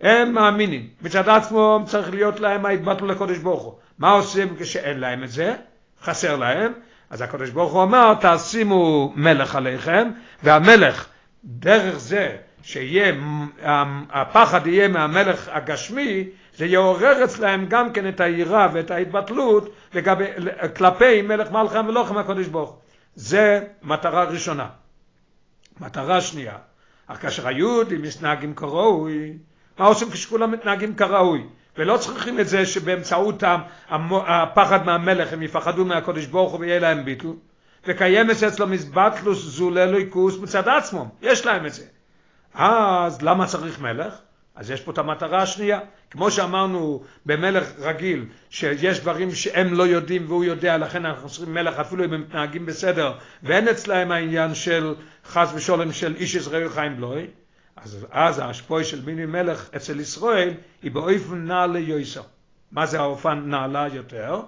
הם 0.00 0.32
מאמינים. 0.32 0.88
מצד 1.02 1.28
עצמו 1.28 1.80
צריך 1.86 2.10
להיות 2.10 2.40
להם 2.40 2.66
ההתבטלות 2.66 3.10
לקודש 3.10 3.38
ברוך 3.38 3.62
הוא. 3.62 3.74
מה 3.98 4.10
עושים 4.10 4.56
כשאין 4.58 5.00
להם 5.00 5.24
את 5.24 5.30
זה? 5.30 5.56
חסר 6.02 6.36
להם. 6.36 6.72
אז 7.10 7.20
הקודש 7.20 7.50
ברוך 7.50 7.72
הוא 7.72 7.82
אומר, 7.82 8.14
תשימו 8.20 9.12
מלך 9.16 9.54
עליכם, 9.54 10.08
והמלך, 10.42 11.06
דרך 11.44 11.98
זה 11.98 12.36
שיהיה, 12.62 13.12
הפחד 14.10 14.66
יהיה 14.66 14.88
מהמלך 14.88 15.48
הגשמי, 15.52 16.24
זה 16.56 16.66
יעורר 16.66 17.24
אצלהם 17.24 17.66
גם 17.68 17.92
כן 17.92 18.08
את 18.08 18.20
היראה 18.20 18.68
ואת 18.72 18.90
ההתבטלות 18.90 19.74
לגבי, 19.94 20.24
כלפי 20.76 21.22
מלך 21.22 21.50
מלכם 21.50 21.86
ולוחם 21.88 22.18
הקודש 22.18 22.46
ברוך 22.46 22.70
הוא. 22.70 22.78
זה 23.14 23.64
מטרה 23.82 24.24
ראשונה. 24.24 24.68
מטרה 25.80 26.20
שנייה, 26.20 26.54
אך 27.06 27.22
כאשר 27.22 27.48
היהודים 27.48 28.02
מתנהגים 28.02 28.54
כראוי, 28.54 29.32
מה 29.78 29.86
עושים 29.86 30.10
כשכולם 30.10 30.50
מתנהגים 30.50 30.94
כראוי? 30.94 31.44
ולא 31.78 31.96
צריכים 31.96 32.40
את 32.40 32.48
זה 32.48 32.66
שבאמצעות 32.66 33.42
הפחד 34.26 34.86
מהמלך 34.86 35.32
הם 35.32 35.42
יפחדו 35.42 35.84
מהקודש 35.84 36.26
ברוך 36.26 36.52
הוא 36.52 36.60
ויהיה 36.60 36.80
להם 36.80 37.04
ביטל, 37.04 37.28
וקיימת 37.86 38.42
אצלו 38.42 38.66
מזבטלוס 38.66 39.38
זוללויקוס 39.38 40.38
מצד 40.38 40.68
עצמם, 40.68 41.04
יש 41.22 41.46
להם 41.46 41.66
את 41.66 41.72
זה. 41.72 41.84
אז 42.54 43.22
למה 43.22 43.46
צריך 43.46 43.80
מלך? 43.80 44.14
אז 44.56 44.70
יש 44.70 44.80
פה 44.80 44.92
את 44.92 44.98
המטרה 44.98 45.42
השנייה. 45.42 45.80
כמו 46.10 46.30
שאמרנו 46.30 47.02
במלך 47.26 47.72
רגיל, 47.78 48.24
שיש 48.50 49.00
דברים 49.00 49.34
שהם 49.34 49.74
לא 49.74 49.82
יודעים 49.82 50.24
והוא 50.28 50.44
יודע, 50.44 50.78
לכן 50.78 51.06
אנחנו 51.06 51.28
צריכים 51.28 51.54
מלך 51.54 51.78
אפילו 51.78 52.04
אם 52.04 52.12
הם 52.12 52.20
מתנהגים 52.20 52.66
בסדר, 52.66 53.12
ואין 53.42 53.68
אצלהם 53.68 54.12
העניין 54.12 54.54
של 54.54 54.94
חס 55.26 55.52
ושולם 55.54 55.92
של 55.92 56.16
איש 56.16 56.34
ישראל 56.34 56.68
חיים 56.68 56.96
בלוי, 56.96 57.26
אז 57.76 58.06
אז 58.10 58.38
ההשפוי 58.38 58.84
של 58.84 59.04
מיני 59.04 59.26
מלך 59.26 59.68
אצל 59.76 60.00
ישראל 60.00 60.54
היא 60.82 60.90
באופן 60.90 61.44
נעלה 61.46 61.78
יויסו. 61.78 62.22
מה 62.72 62.86
זה 62.86 63.00
האופן 63.00 63.42
נעלה 63.46 63.88
יותר? 63.92 64.40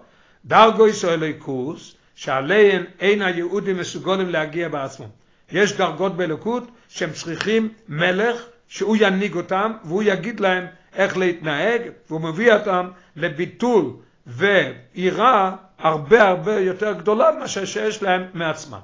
דרגו 0.45 0.89
ישראלי 0.89 1.35
קורס, 1.35 1.95
שעליהם 2.15 2.85
אין 3.01 3.23
היהודים 3.23 3.79
מסוגולים 3.79 4.29
להגיע 4.29 4.69
בעצמם. 4.69 5.07
יש 5.53 5.73
דרגות 5.73 6.17
באלוקות 6.17 6.71
שהם 6.89 7.13
צריכים 7.13 7.75
מלך 7.89 8.43
שהוא 8.69 8.97
ינהיג 9.01 9.35
אותם 9.35 9.73
והוא 9.85 10.03
יגיד 10.03 10.41
להם 10.41 10.67
איך 10.93 11.17
להתנהג 11.17 11.81
והוא 12.09 12.21
מביא 12.21 12.53
אותם 12.53 12.91
לביטול 13.17 13.93
ויראה 14.27 15.53
הרבה 15.79 16.29
הרבה 16.29 16.61
יותר 16.61 16.93
גדולה 16.93 17.31
ממה 17.33 17.49
שיש 17.49 18.03
להם 18.03 18.25
מעצמם. 18.35 18.79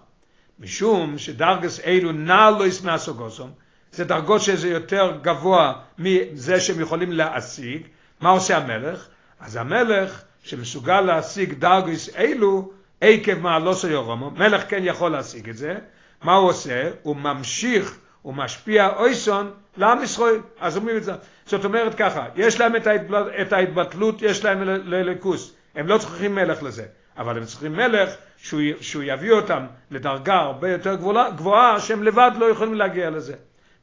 משום 0.58 1.18
שדרגס 1.18 1.80
אלו 1.80 2.12
נעלויס 2.12 2.82
מהסוגוסום, 2.82 3.50
זה 3.96 4.04
דרגות 4.04 4.42
שזה 4.42 4.68
יותר 4.68 5.18
גבוה 5.22 5.72
מזה 5.98 6.60
שהם 6.60 6.80
יכולים 6.80 7.12
להשיג. 7.12 7.82
מה 8.20 8.30
עושה 8.30 8.56
המלך? 8.56 9.08
אז 9.40 9.56
המלך 9.56 10.22
שמסוגל 10.42 11.00
להשיג 11.00 11.54
דרגס 11.54 12.16
אלו 12.16 12.70
עקב 13.00 13.38
מעלוסו 13.38 13.88
יורומו, 13.88 14.30
מלך 14.30 14.70
כן 14.70 14.80
יכול 14.82 15.10
להשיג 15.10 15.48
את 15.48 15.56
זה, 15.56 15.76
מה 16.22 16.34
הוא 16.34 16.48
עושה? 16.48 16.90
הוא 17.02 17.16
ממשיך, 17.16 17.98
הוא 18.22 18.34
משפיע 18.34 18.88
אויסון 18.96 19.50
לעם 19.76 20.02
ישראל. 20.02 20.40
אז 20.60 20.76
אומרים 20.76 20.96
את 20.96 21.04
זה. 21.04 21.12
זאת 21.46 21.64
אומרת 21.64 21.94
ככה, 21.94 22.26
יש 22.36 22.60
להם 22.60 22.76
את, 22.76 22.86
ההתבל... 22.86 23.30
את 23.40 23.52
ההתבטלות, 23.52 24.22
יש 24.22 24.44
להם 24.44 24.62
לליכוס. 24.62 25.54
הם 25.74 25.86
לא 25.88 25.98
צריכים 25.98 26.34
מלך 26.34 26.62
לזה, 26.62 26.84
אבל 27.18 27.36
הם 27.38 27.44
צריכים 27.44 27.72
מלך 27.72 28.10
שהוא, 28.36 28.60
שהוא 28.80 29.02
יביא 29.06 29.32
אותם 29.32 29.66
לדרגה 29.90 30.34
הרבה 30.34 30.70
יותר 30.70 30.94
גבוהה, 30.94 31.30
גבוהה 31.30 31.80
שהם 31.80 32.02
לבד 32.02 32.30
לא 32.38 32.46
יכולים 32.46 32.74
להגיע 32.74 33.10
לזה. 33.10 33.34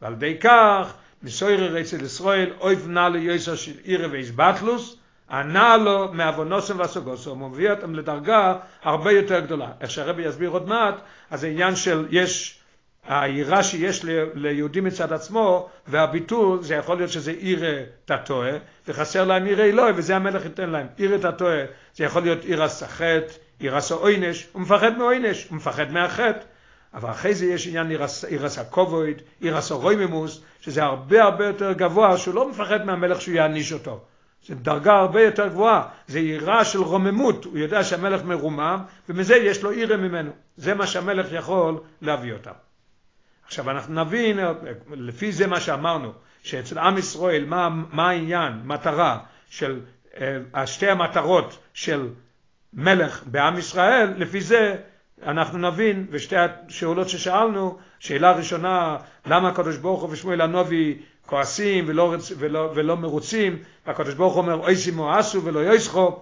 ועל 0.02 0.14
ידי 0.14 0.38
כך, 0.40 0.94
מסוירי 1.24 1.82
אצל 1.82 2.04
ישראל, 2.04 2.50
אויב 2.60 2.88
נא 2.88 3.10
ליוסר 3.14 3.56
של 3.56 3.74
עירה 3.84 4.08
ואיזבטלוס, 4.12 4.98
ענה 5.32 5.78
לו 5.78 6.14
מעוונוסם 6.14 6.80
והסוגוסו, 6.80 7.30
הוא 7.30 7.50
מביא 7.50 7.72
אותם 7.72 7.96
לדרגה 7.96 8.56
הרבה 8.84 9.12
יותר 9.12 9.40
גדולה. 9.40 9.68
איך 9.82 9.92
שהרבי 9.92 10.22
יסביר 10.22 10.50
עוד 10.50 10.68
מעט, 10.68 10.96
אז 11.30 11.44
העניין 11.44 11.76
של 11.76 12.08
יש 12.10 12.62
היראה 13.08 13.64
שיש 13.64 14.04
ליהודים 14.34 14.84
מצד 14.84 15.14
עצמו 15.14 15.70
והביטול 15.88 16.62
זה 16.62 16.76
יכול 16.76 16.98
להיות 16.98 17.12
שזה 17.12 17.32
עיר 17.32 17.64
תתוה 18.06 18.52
וחסר 18.88 19.26
להם 19.26 19.46
עיר 19.46 19.62
אלוהי 19.62 19.94
וזה 19.96 20.16
המלך 20.16 20.46
ייתן 20.46 20.70
להם 20.70 20.88
עיר 20.98 21.18
תתוה 21.18 21.66
זה 21.96 22.04
יכול 22.04 22.22
להיות 22.22 22.44
עיר 22.44 22.64
הסחט 22.64 23.24
עיר 23.60 23.76
הסעוינש 23.76 24.48
הוא 24.52 24.62
מפחד 24.62 24.98
מעוינש 24.98 25.48
הוא 25.50 25.58
מפחד 25.58 25.92
מהחטא 25.92 26.40
אבל 26.94 27.12
אחרי 27.12 27.36
זה 27.36 27.46
יש 27.46 27.68
עניין 27.68 27.92
עיר 28.28 28.46
הסקובויד 28.46 29.22
עיר 29.40 29.58
הסרויממוס 29.58 30.42
שזה 30.62 30.84
הרבה 30.84 31.24
הרבה 31.24 31.46
יותר 31.46 31.72
גבוה 31.72 32.18
שהוא 32.18 32.36
לא 32.36 32.50
מפחד 32.50 32.86
מהמלך 32.86 33.22
שהוא 33.22 33.36
יעניש 33.36 33.74
אותו 33.74 34.02
זה 34.46 34.56
דרגה 34.56 34.94
הרבה 34.94 35.22
יותר 35.22 35.48
גבוהה, 35.48 35.88
זה 36.08 36.20
עירה 36.20 36.66
של 36.66 36.80
רוממות, 36.80 37.46
הוא 37.46 37.58
יודע 37.58 37.84
שהמלך 37.84 38.24
מרומם, 38.24 38.84
ומזה 39.10 39.36
יש 39.36 39.64
לו 39.64 39.72
עירה 39.72 39.98
ממנו. 39.98 40.32
זה 40.58 40.74
מה 40.74 40.88
שהמלך 40.88 41.28
יכול 41.32 41.80
להביא 42.02 42.34
אותם. 42.34 42.52
עכשיו 43.46 43.72
אנחנו 43.72 44.04
נבין, 44.04 44.40
לפי 44.92 45.32
זה 45.32 45.48
מה 45.48 45.60
שאמרנו, 45.60 46.14
שאצל 46.44 46.80
עם 46.80 46.98
ישראל, 46.98 47.46
מה, 47.46 47.70
מה 47.70 48.10
העניין, 48.10 48.54
מטרה 48.66 49.20
של 49.50 49.80
אה, 50.54 50.68
שתי 50.68 50.90
המטרות 50.90 51.58
של 51.74 52.10
מלך 52.74 53.24
בעם 53.26 53.58
ישראל, 53.58 54.14
לפי 54.18 54.42
זה 54.42 54.76
אנחנו 55.26 55.58
נבין, 55.58 56.08
ושתי 56.10 56.36
השאלות 56.38 57.10
ששאלנו, 57.10 57.78
שאלה 58.00 58.32
ראשונה, 58.32 58.98
למה 59.26 59.50
הקדוש 59.50 59.78
ברוך 59.78 60.02
הוא 60.02 60.10
ושמואל 60.12 60.42
הנובי 60.42 60.98
כועסים 61.26 61.86
ולא, 61.88 62.16
ולא, 62.38 62.72
ולא 62.76 62.98
מרוצים, 62.98 63.58
והקדוש 63.88 64.14
ברוך 64.14 64.34
הוא 64.34 64.42
אומר, 64.42 64.54
אוי 64.54 64.76
שימו 64.76 65.14
עשו 65.14 65.44
ולא 65.44 65.60
יויסחו, 65.60 66.20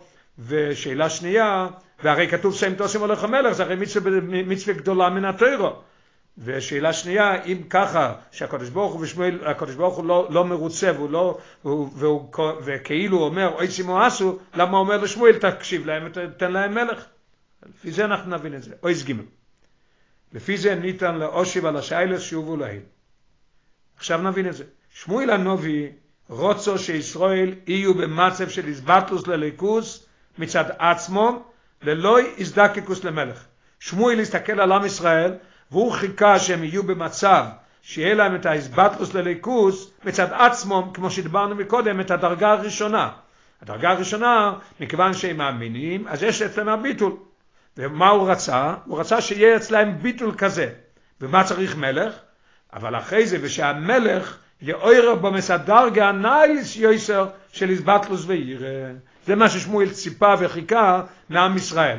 ושאלה 0.47 1.09
שנייה, 1.09 1.67
והרי 2.03 2.27
כתוב 2.27 2.55
שם 2.55 2.73
תוסם 2.73 2.99
הולך 2.99 3.23
המלך, 3.23 3.53
זה 3.53 3.63
הרי 3.63 3.75
מצווה, 3.75 4.11
מצווה 4.21 4.73
גדולה 4.73 5.09
מן 5.09 5.25
התוירו. 5.25 5.75
ושאלה 6.43 6.93
שנייה, 6.93 7.43
אם 7.43 7.57
ככה 7.69 8.13
שהקדוש 8.31 8.69
ברוך 8.69 8.93
הוא 8.93 9.01
ושמואל, 9.01 9.39
הקדוש 9.45 9.75
ברוך 9.75 9.95
הוא 9.95 10.05
לא, 10.05 10.27
לא 10.29 10.45
מרוצה 10.45 10.91
והוא 10.95 11.09
לא, 11.09 11.37
והוא, 11.65 11.89
והוא, 11.95 12.29
וכאילו 12.63 13.17
אומר 13.17 13.53
אוי 13.55 13.67
שימו 13.71 14.01
עשו, 14.01 14.39
למה 14.55 14.71
הוא 14.71 14.79
אומר 14.79 14.97
לשמואל 14.97 15.37
תקשיב 15.37 15.85
להם 15.85 16.03
ותתן 16.05 16.51
להם 16.51 16.73
מלך? 16.73 17.05
לפי 17.65 17.91
זה 17.91 18.05
אנחנו 18.05 18.37
נבין 18.37 18.55
את 18.55 18.63
זה. 18.63 18.73
אוי 18.83 18.93
ג' 18.93 19.13
לפי 20.33 20.57
זה 20.57 20.75
ניתן 20.75 21.15
לאושיב 21.15 21.65
על 21.65 21.77
השיילס 21.77 22.21
שיובו 22.21 22.57
להם. 22.57 22.81
עכשיו 23.97 24.21
נבין 24.21 24.47
את 24.47 24.53
זה. 24.53 24.63
שמואל 24.93 25.29
הנובי 25.29 25.91
רוצו 26.29 26.79
שישראל 26.79 27.55
יהיו 27.67 27.93
במצב 27.93 28.49
של 28.49 28.67
איזבטלוס 28.67 29.27
לליכוס 29.27 30.05
מצד 30.37 30.63
עצמו, 30.77 31.43
ללא 31.81 32.19
הזדקקוס 32.37 33.03
למלך. 33.03 33.45
שמואל 33.79 34.19
הסתכל 34.19 34.59
על 34.59 34.71
עם 34.71 34.85
ישראל 34.85 35.33
והוא 35.71 35.91
חיכה 35.91 36.39
שהם 36.39 36.63
יהיו 36.63 36.83
במצב 36.83 37.45
שיהיה 37.81 38.13
להם 38.13 38.35
את 38.35 38.45
האיזבטלוס 38.45 39.13
לליכוס 39.13 39.91
מצד 40.05 40.33
עצמו, 40.33 40.91
כמו 40.93 41.11
שדיברנו 41.11 41.55
מקודם, 41.55 41.99
את 41.99 42.11
הדרגה 42.11 42.51
הראשונה. 42.51 43.11
הדרגה 43.61 43.89
הראשונה, 43.89 44.53
מכיוון 44.79 45.13
שהם 45.13 45.37
מאמינים, 45.37 46.07
אז 46.07 46.23
יש 46.23 46.41
אצלם 46.41 46.69
הביטול. 46.69 47.17
ומה 47.79 48.09
הוא 48.09 48.31
רצה? 48.31 48.73
הוא 48.85 48.99
רצה 48.99 49.21
שיהיה 49.21 49.55
אצלם 49.55 49.97
ביטול 50.01 50.35
כזה. 50.37 50.69
ומה 51.21 51.43
צריך 51.43 51.77
מלך? 51.77 52.13
אבל 52.73 52.97
אחרי 52.97 53.25
זה, 53.27 53.37
ושהמלך 53.41 54.37
יאויר 54.61 55.15
במסדרגה 55.15 56.11
נייס 56.11 56.75
יויסר 56.75 57.27
של 57.51 57.69
איזבטלוס 57.69 58.25
ועיר. 58.27 58.63
זה 59.25 59.35
מה 59.35 59.49
ששמואל 59.49 59.89
ציפה 59.89 60.33
וחיכה 60.39 61.01
מעם 61.29 61.57
ישראל. 61.57 61.97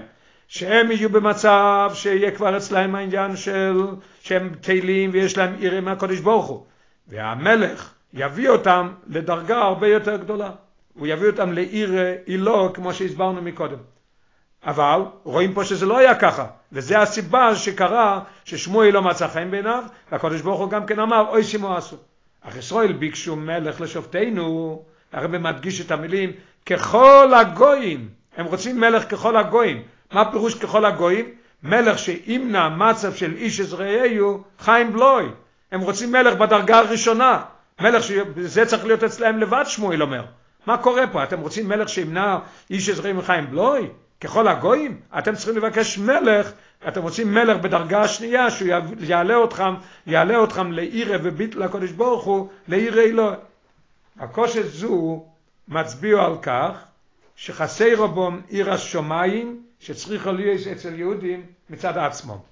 שהם 0.49 0.91
יהיו 0.91 1.11
במצב 1.11 1.91
שיהיה 1.95 2.31
כבר 2.31 2.57
אצלהם 2.57 2.95
העניין 2.95 3.37
של 3.37 3.83
שהם 4.23 4.53
תהילים 4.61 5.11
ויש 5.13 5.39
להם 5.39 5.55
עיר 5.59 5.81
מהקודש 5.81 6.19
ברוך 6.19 6.47
הוא. 6.47 6.67
והמלך 7.09 7.93
יביא 8.15 8.49
אותם 8.49 8.93
לדרגה 9.07 9.59
הרבה 9.59 9.89
יותר 9.89 10.17
גדולה. 10.17 10.51
הוא 10.95 11.07
יביא 11.07 11.27
אותם 11.27 11.53
לעיר 11.53 11.95
אילו 12.27 12.73
כמו 12.75 12.95
שהסברנו 12.95 13.43
מקודם. 13.43 13.79
אבל 14.67 15.01
רואים 15.25 15.55
פה 15.55 15.65
שזה 15.65 15.87
לא 15.87 15.99
היה 15.99 16.15
ככה, 16.15 16.47
וזה 16.73 16.99
הסיבה 16.99 17.55
שקרה 17.55 18.21
ששמואל 18.45 18.91
לא 18.91 19.03
מצא 19.03 19.29
חן 19.29 19.51
בעיניו, 19.51 19.85
והקדוש 20.13 20.41
ברוך 20.41 20.61
הוא 20.61 20.71
גם 20.71 20.87
כן 20.87 20.99
אמר, 20.99 21.25
אוי 21.29 21.45
שימו 21.45 21.77
עשו. 21.77 21.97
אך 22.41 22.57
ישראל 22.57 22.93
ביקשו 22.93 23.37
מלך 23.37 23.81
לשופטינו, 23.81 24.83
הרב 25.13 25.37
מדגיש 25.37 25.81
את 25.81 25.91
המילים, 25.91 26.33
ככל 26.67 27.33
הגויים, 27.41 28.09
הם 28.37 28.47
רוצים 28.47 28.81
מלך 28.81 29.11
ככל 29.11 29.37
הגויים. 29.37 29.83
מה 30.13 30.33
פירוש 30.33 30.55
ככל 30.55 30.85
הגויים? 30.85 31.35
מלך 31.63 31.99
שימנע 31.99 32.69
מצב 32.69 33.15
של 33.15 33.37
איש 33.37 33.61
עזראיהו, 33.61 34.43
חיים 34.59 34.93
בלוי. 34.93 35.25
הם 35.73 35.81
רוצים 35.81 36.13
מלך 36.13 36.35
בדרגה 36.35 36.79
הראשונה. 36.79 37.43
מלך 37.81 38.03
שזה 38.03 38.67
צריך 38.67 38.85
להיות 38.85 39.05
אצלם 39.05 39.39
לבד, 39.39 39.65
שמואל 39.67 40.03
אומר. 40.03 40.25
מה 40.67 40.77
קורה 40.77 41.07
פה? 41.07 41.23
אתם 41.23 41.41
רוצים 41.41 41.69
מלך 41.69 41.89
שימנע 41.89 42.39
איש 42.71 42.89
עזראיהו 42.89 43.23
חיים 43.23 43.51
בלוי? 43.51 43.89
ככל 44.21 44.49
הגויים? 44.49 45.01
אתם 45.19 45.35
צריכים 45.35 45.57
לבקש 45.57 45.99
מלך, 45.99 46.53
אתם 46.89 47.03
רוצים 47.03 47.35
מלך 47.35 47.63
בדרגה 47.63 48.03
השנייה, 48.03 48.51
שהוא 48.51 48.69
יעלה 49.01 49.45
אתכם, 49.45 49.75
יעלה 50.07 50.45
אתכם 50.45 50.73
לעירה 50.73 51.17
וביט 51.23 51.55
לקודש 51.55 51.91
ברוך 51.91 52.25
הוא, 52.25 52.49
לעירה 52.69 53.03
אלוהי. 53.03 53.37
הקושי 54.19 54.63
זו 54.63 55.25
מצביע 55.69 56.25
על 56.25 56.37
כך 56.43 56.85
שחסר 57.37 58.07
בו 58.07 58.31
עיר 58.49 58.73
השמיים 58.73 59.63
שצריך 59.81 60.27
להיות 60.27 60.67
אצל 60.67 60.95
יהודים 60.95 61.43
מצד 61.71 61.99
עצמו. 61.99 62.43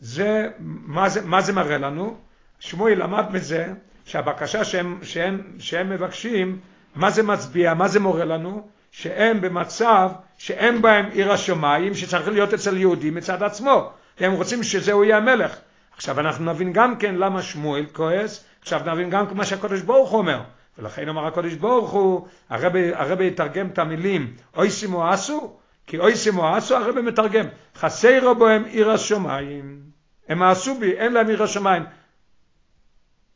זה, 0.00 0.48
מה 0.58 1.08
זה, 1.08 1.20
מה 1.20 1.40
זה 1.40 1.52
מראה 1.52 1.78
לנו? 1.78 2.16
שמואל 2.60 3.02
למד 3.02 3.24
מזה 3.32 3.72
שהבקשה 4.04 4.64
שהם, 4.64 4.98
שהם, 5.02 5.42
שהם 5.58 5.90
מבקשים, 5.90 6.58
מה 6.94 7.10
זה 7.10 7.22
מצביע, 7.22 7.74
מה 7.74 7.88
זה 7.88 8.00
מורה 8.00 8.24
לנו? 8.24 8.68
שהם 8.96 9.40
במצב 9.40 10.10
שאין 10.38 10.82
בהם 10.82 11.06
עיר 11.12 11.32
השמיים 11.32 11.94
שצריך 11.94 12.28
להיות 12.28 12.54
אצל 12.54 12.76
יהודים 12.76 13.14
מצד 13.14 13.42
עצמו. 13.42 13.90
והם 14.20 14.32
רוצים 14.32 14.62
שזהו 14.62 15.04
יהיה 15.04 15.16
המלך. 15.16 15.56
עכשיו 15.96 16.20
אנחנו 16.20 16.52
נבין 16.52 16.72
גם 16.72 16.96
כן 16.98 17.14
למה 17.14 17.42
שמואל 17.42 17.86
כועס, 17.92 18.44
עכשיו 18.60 18.80
נבין 18.86 19.10
גם 19.10 19.24
מה 19.32 19.44
שהקדוש 19.44 19.80
ברוך 19.80 20.10
הוא 20.10 20.18
אומר. 20.18 20.40
ולכן 20.78 21.08
אמר 21.08 21.26
הקדוש 21.26 21.54
ברוך 21.54 21.90
הוא, 21.90 22.28
הרבי, 22.50 23.26
יתרגם 23.26 23.66
את 23.66 23.78
המילים 23.78 24.34
אוי 24.56 24.70
שימו 24.70 25.08
עשו, 25.08 25.56
כי 25.86 25.98
אוי 25.98 26.16
שימו 26.16 26.48
עשו 26.56 26.76
הרבי 26.76 27.02
מתרגם, 27.02 27.46
חסרו 27.76 28.34
בהם 28.34 28.64
עיר 28.64 28.90
השמיים, 28.90 29.80
הם 30.28 30.42
עשו 30.42 30.74
בי, 30.74 30.92
אין 30.92 31.12
להם 31.12 31.28
עיר 31.28 31.42
השמיים. 31.42 31.82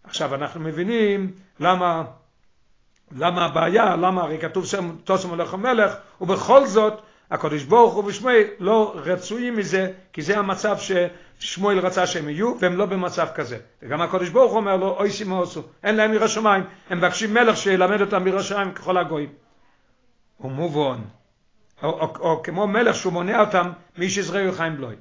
עכשיו 0.04 0.34
אנחנו 0.34 0.60
מבינים 0.60 1.32
למה, 1.60 2.04
למה 3.16 3.44
הבעיה, 3.44 3.96
למה 3.96 4.22
הרי 4.22 4.38
כתוב 4.38 4.66
שם 4.66 4.96
תוסם 5.04 5.28
הולך 5.28 5.54
המלך, 5.54 5.94
ובכל 6.20 6.66
זאת 6.66 7.00
הקדוש 7.30 7.64
ברוך 7.64 7.94
הוא 7.94 8.04
ושמואל 8.04 8.44
לא 8.58 8.92
רצויים 8.96 9.56
מזה, 9.56 9.90
כי 10.12 10.22
זה 10.22 10.38
המצב 10.38 10.76
ששמואל 10.78 11.78
רצה 11.78 12.06
שהם 12.06 12.28
יהיו, 12.28 12.54
והם 12.60 12.76
לא 12.76 12.86
במצב 12.86 13.26
כזה. 13.34 13.58
וגם 13.82 14.02
הקדוש 14.02 14.28
ברוך 14.28 14.50
הוא 14.50 14.60
אומר 14.60 14.76
לו, 14.76 14.96
אוי 14.96 15.10
שימו 15.10 15.42
עשו, 15.42 15.62
אין 15.82 15.96
להם 15.96 16.14
ירא 16.14 16.28
שמיים, 16.28 16.64
הם 16.90 16.98
מבקשים 16.98 17.34
מלך 17.34 17.56
שילמד 17.56 18.00
אותם 18.00 18.26
ירא 18.26 18.42
שמיים 18.42 18.72
ככל 18.72 18.98
הגויים. 18.98 19.28
ומובן, 20.40 20.98
או, 21.82 21.88
או, 21.88 22.00
או, 22.00 22.30
או 22.30 22.42
כמו 22.42 22.66
מלך 22.66 22.96
שהוא 22.96 23.12
מונע 23.12 23.40
אותם 23.40 23.70
מאיש 23.98 24.16
יזרעו 24.16 24.52
חיים 24.52 24.76
בלוי. 24.76 24.94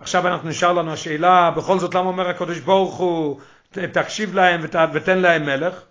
עכשיו 0.00 0.26
אנחנו 0.26 0.48
נשאר 0.48 0.72
לנו 0.72 0.92
השאלה, 0.92 1.50
בכל 1.50 1.78
זאת 1.78 1.94
למה 1.94 2.06
אומר 2.06 2.28
הקדוש 2.28 2.60
ברוך 2.60 2.96
הוא, 2.96 3.40
תקשיב 3.70 4.34
להם 4.34 4.60
ות, 4.62 4.76
ותן 4.92 5.18
להם 5.18 5.46
מלך? 5.46 5.82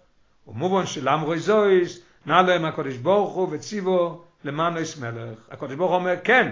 ומובן 0.48 0.86
שלמרוי 0.86 1.40
זויס, 1.40 2.00
נע 2.26 2.42
להם 2.42 2.66
הקדוש 2.66 2.98
ברוך 2.98 3.34
הוא 3.34 3.48
וציבו 3.52 4.24
למען 4.44 4.78
יש 4.78 4.98
מלך. 4.98 5.40
הקדוש 5.52 5.76
ברוך 5.76 5.92
הוא 5.92 6.00
אומר, 6.00 6.16
כן, 6.24 6.52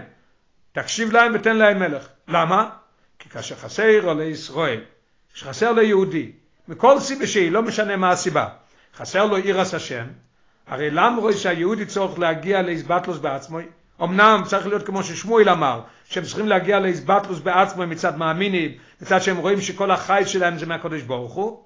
תקשיב 0.71 1.11
להם 1.11 1.31
ותן 1.35 1.57
להם 1.57 1.79
מלך. 1.79 2.07
למה? 2.27 2.69
כי 3.19 3.29
כאשר 3.29 3.55
חסר 3.55 3.99
עולי 4.03 4.23
ישראל, 4.23 4.81
כשחסר 5.33 5.71
ליהודי, 5.71 6.31
מכל 6.67 6.99
סיבה 6.99 7.27
שהיא, 7.27 7.51
לא 7.51 7.61
משנה 7.61 7.95
מה 7.95 8.09
הסיבה, 8.09 8.47
חסר 8.95 9.25
לו 9.25 9.35
עירס 9.35 9.73
השם, 9.73 10.05
הרי 10.67 10.89
למה 10.91 11.21
רואה 11.21 11.33
שהיהודי 11.33 11.85
צורך 11.85 12.19
להגיע 12.19 12.61
לאיזבטלוס 12.61 13.17
בעצמו? 13.17 13.59
אמנם 14.03 14.41
צריך 14.45 14.67
להיות 14.67 14.85
כמו 14.85 15.03
ששמואל 15.03 15.49
אמר, 15.49 15.81
שהם 16.05 16.23
צריכים 16.23 16.47
להגיע 16.47 16.79
לאיזבטלוס 16.79 17.39
בעצמו 17.39 17.87
מצד 17.87 18.17
מאמינים, 18.17 18.71
מצד 19.01 19.21
שהם 19.21 19.37
רואים 19.37 19.61
שכל 19.61 19.91
החי 19.91 20.23
שלהם 20.25 20.57
זה 20.57 20.65
מהקדוש 20.65 21.01
ברוך 21.01 21.33
הוא? 21.33 21.63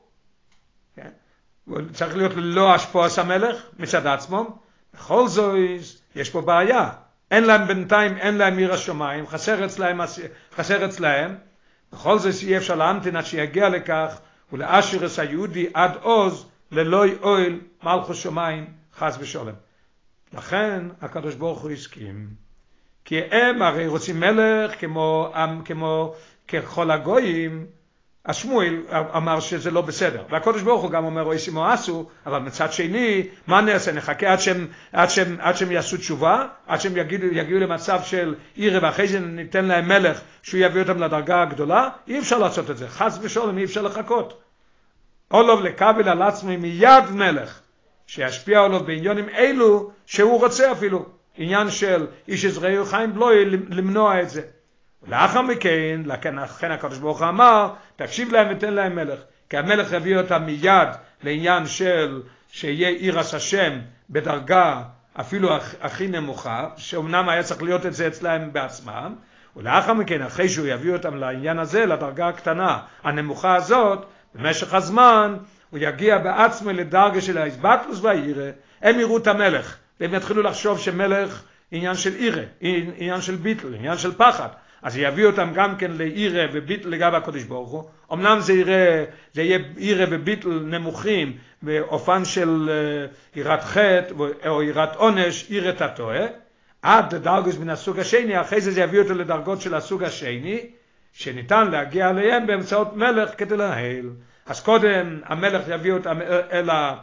צריך 1.93 2.15
להיות 2.15 2.35
ללא 2.35 2.75
השפועס 2.75 3.19
המלך 3.19 3.63
מצד 3.79 4.07
עצמו, 4.07 4.59
בכל 4.93 5.27
זאת 5.27 5.55
יש 6.15 6.29
פה 6.29 6.41
בעיה. 6.41 6.89
אין 7.31 7.43
להם 7.43 7.67
בינתיים, 7.67 8.17
אין 8.17 8.37
להם 8.37 8.57
עיר 8.57 8.73
השמיים, 8.73 9.27
חסר 9.27 9.65
אצלהם, 9.65 10.01
חסר 10.55 10.85
אצלהם. 10.85 11.35
בכל 11.91 12.19
זאת 12.19 12.33
אי 12.43 12.57
אפשר 12.57 12.75
להמתין 12.75 13.15
עד 13.15 13.25
שיגיע 13.25 13.69
לכך 13.69 14.19
ולאשר 14.53 15.05
את 15.05 15.19
היהודי 15.19 15.67
עד 15.73 15.91
עוז 16.01 16.45
ללא 16.71 17.05
אוהל 17.21 17.59
מלכוס 17.83 18.17
שמיים 18.17 18.65
חס 18.97 19.17
ושלום. 19.19 19.55
לכן 20.33 20.83
הקדוש 21.01 21.35
ברוך 21.35 21.61
הוא 21.61 21.71
הסכים. 21.71 22.27
כי 23.05 23.19
הם 23.31 23.61
הרי 23.61 23.87
רוצים 23.87 24.19
מלך 24.19 24.79
כמו, 24.79 25.33
כמו 25.65 26.13
ככל 26.47 26.91
הגויים, 26.91 27.65
אז 28.27 28.35
שמואל 28.35 28.81
אמר 28.91 29.39
שזה 29.39 29.71
לא 29.71 29.81
בסדר. 29.81 30.23
והקדוש 30.29 30.61
ברוך 30.61 30.81
הוא 30.83 30.91
גם 30.91 31.05
אומר 31.05 31.23
אוי 31.23 31.39
שימו 31.39 31.67
עשו, 31.67 32.09
אבל 32.25 32.39
מצד 32.39 32.73
שני, 32.73 33.27
מה 33.47 33.61
נעשה? 33.61 33.91
נחכה 33.91 34.31
עד 34.31 34.39
שהם, 34.39 34.67
עד 34.93 35.09
שהם, 35.09 35.37
עד 35.39 35.55
שהם 35.55 35.71
יעשו 35.71 35.97
תשובה, 35.97 36.45
עד 36.67 36.81
שהם 36.81 36.97
יגיעו, 36.97 37.25
יגיעו 37.31 37.59
למצב 37.59 37.99
של 38.03 38.35
עיר 38.55 38.79
ואחרי 38.81 39.07
זה 39.07 39.19
ניתן 39.19 39.65
להם 39.65 39.87
מלך 39.87 40.21
שהוא 40.43 40.61
יביא 40.61 40.81
אותם 40.81 41.03
לדרגה 41.03 41.41
הגדולה? 41.41 41.89
אי 42.07 42.19
אפשר 42.19 42.37
לעשות 42.37 42.71
את 42.71 42.77
זה. 42.77 42.87
חס 42.87 43.19
ושלום 43.21 43.57
אי 43.57 43.63
אפשר 43.63 43.81
לחכות. 43.81 44.41
אולוב 45.31 45.61
לקבל 45.61 46.09
על 46.09 46.21
עצמו 46.21 46.57
מיד 46.57 47.11
מלך, 47.11 47.59
שישפיע 48.07 48.61
עליו 48.61 48.83
בעניונים 48.83 49.29
אלו 49.29 49.91
שהוא 50.05 50.39
רוצה 50.39 50.71
אפילו. 50.71 51.05
עניין 51.37 51.69
של 51.69 52.07
איש 52.27 52.45
עזראי 52.45 52.85
חיים 52.85 53.13
בלוי 53.13 53.45
למנוע 53.69 54.21
את 54.21 54.29
זה. 54.29 54.41
לאחר 55.07 55.41
מכן, 55.41 56.01
לכן 56.05 56.71
הקדוש 56.71 56.97
ברוך 56.97 57.21
הוא 57.21 57.29
אמר, 57.29 57.73
תקשיב 57.95 58.31
להם 58.31 58.47
ותן 58.51 58.73
להם 58.73 58.95
מלך. 58.95 59.19
כי 59.49 59.57
המלך 59.57 59.91
יביא 59.91 60.17
אותם 60.17 60.43
מיד 60.45 60.87
לעניין 61.23 61.67
של 61.67 62.21
שיהיה 62.51 62.89
עירס 62.89 63.33
השם 63.33 63.79
בדרגה 64.09 64.83
אפילו 65.19 65.49
הכי 65.81 66.07
נמוכה, 66.07 66.69
שאומנם 66.77 67.29
היה 67.29 67.43
צריך 67.43 67.63
להיות 67.63 67.85
את 67.85 67.93
זה 67.93 68.07
אצלהם 68.07 68.53
בעצמם, 68.53 69.15
ולאחר 69.55 69.93
מכן, 69.93 70.21
אחרי 70.21 70.49
שהוא 70.49 70.67
יביא 70.67 70.93
אותם 70.93 71.17
לעניין 71.17 71.59
הזה, 71.59 71.85
לדרגה 71.85 72.27
הקטנה, 72.27 72.79
הנמוכה 73.03 73.55
הזאת, 73.55 74.05
במשך 74.35 74.73
הזמן, 74.73 75.37
הוא 75.69 75.79
יגיע 75.81 76.17
בעצמו 76.17 76.71
לדרגה 76.71 77.21
של 77.21 77.37
האיזבטלוס 77.37 77.99
והעירה, 78.01 78.49
הם 78.81 78.99
יראו 78.99 79.17
את 79.17 79.27
המלך, 79.27 79.77
והם 79.99 80.13
יתחילו 80.13 80.41
לחשוב 80.41 80.79
שמלך 80.79 81.43
עניין 81.71 81.95
של 81.95 82.13
עירה, 82.13 82.43
עניין 82.97 83.21
של 83.21 83.35
ביטל, 83.35 83.73
עניין 83.73 83.97
של 83.97 84.13
פחד. 84.17 84.47
אז 84.81 84.97
יביא 84.97 85.25
אותם 85.25 85.49
גם 85.53 85.77
כן 85.77 85.91
לעירה 85.91 86.45
וביטל 86.53 86.89
לגבי 86.89 87.17
הקודש 87.17 87.43
ברוך 87.43 87.69
הוא. 87.69 87.83
אמנם 88.13 88.39
זה 88.39 88.53
יראה, 88.53 89.03
זה 89.33 89.41
יהיה 89.41 89.59
עירה 89.77 90.05
וביטל 90.09 90.49
נמוכים 90.49 91.37
באופן 91.61 92.25
של 92.25 92.69
יראת 93.35 93.63
חטא 93.63 94.13
או 94.47 94.63
יראת 94.63 94.95
עונש, 94.95 95.45
עירת 95.49 95.81
הטועה, 95.81 96.25
עד 96.81 97.15
לדרגוס 97.15 97.57
מן 97.57 97.69
הסוג 97.69 97.99
השני, 97.99 98.41
אחרי 98.41 98.61
זה 98.61 98.71
זה 98.71 98.81
יביא 98.81 98.99
אותו 98.99 99.13
לדרגות 99.13 99.61
של 99.61 99.75
הסוג 99.75 100.03
השני, 100.03 100.59
שניתן 101.13 101.71
להגיע 101.71 102.09
אליהם 102.09 102.47
באמצעות 102.47 102.95
מלך 102.95 103.29
כדי 103.37 103.57
לנהל. 103.57 104.09
אז 104.45 104.61
קודם 104.61 105.19
המלך 105.25 105.61
יביא 105.67 105.91
אותם 105.91 106.21
אל, 106.51 106.69
ה, 106.69 106.95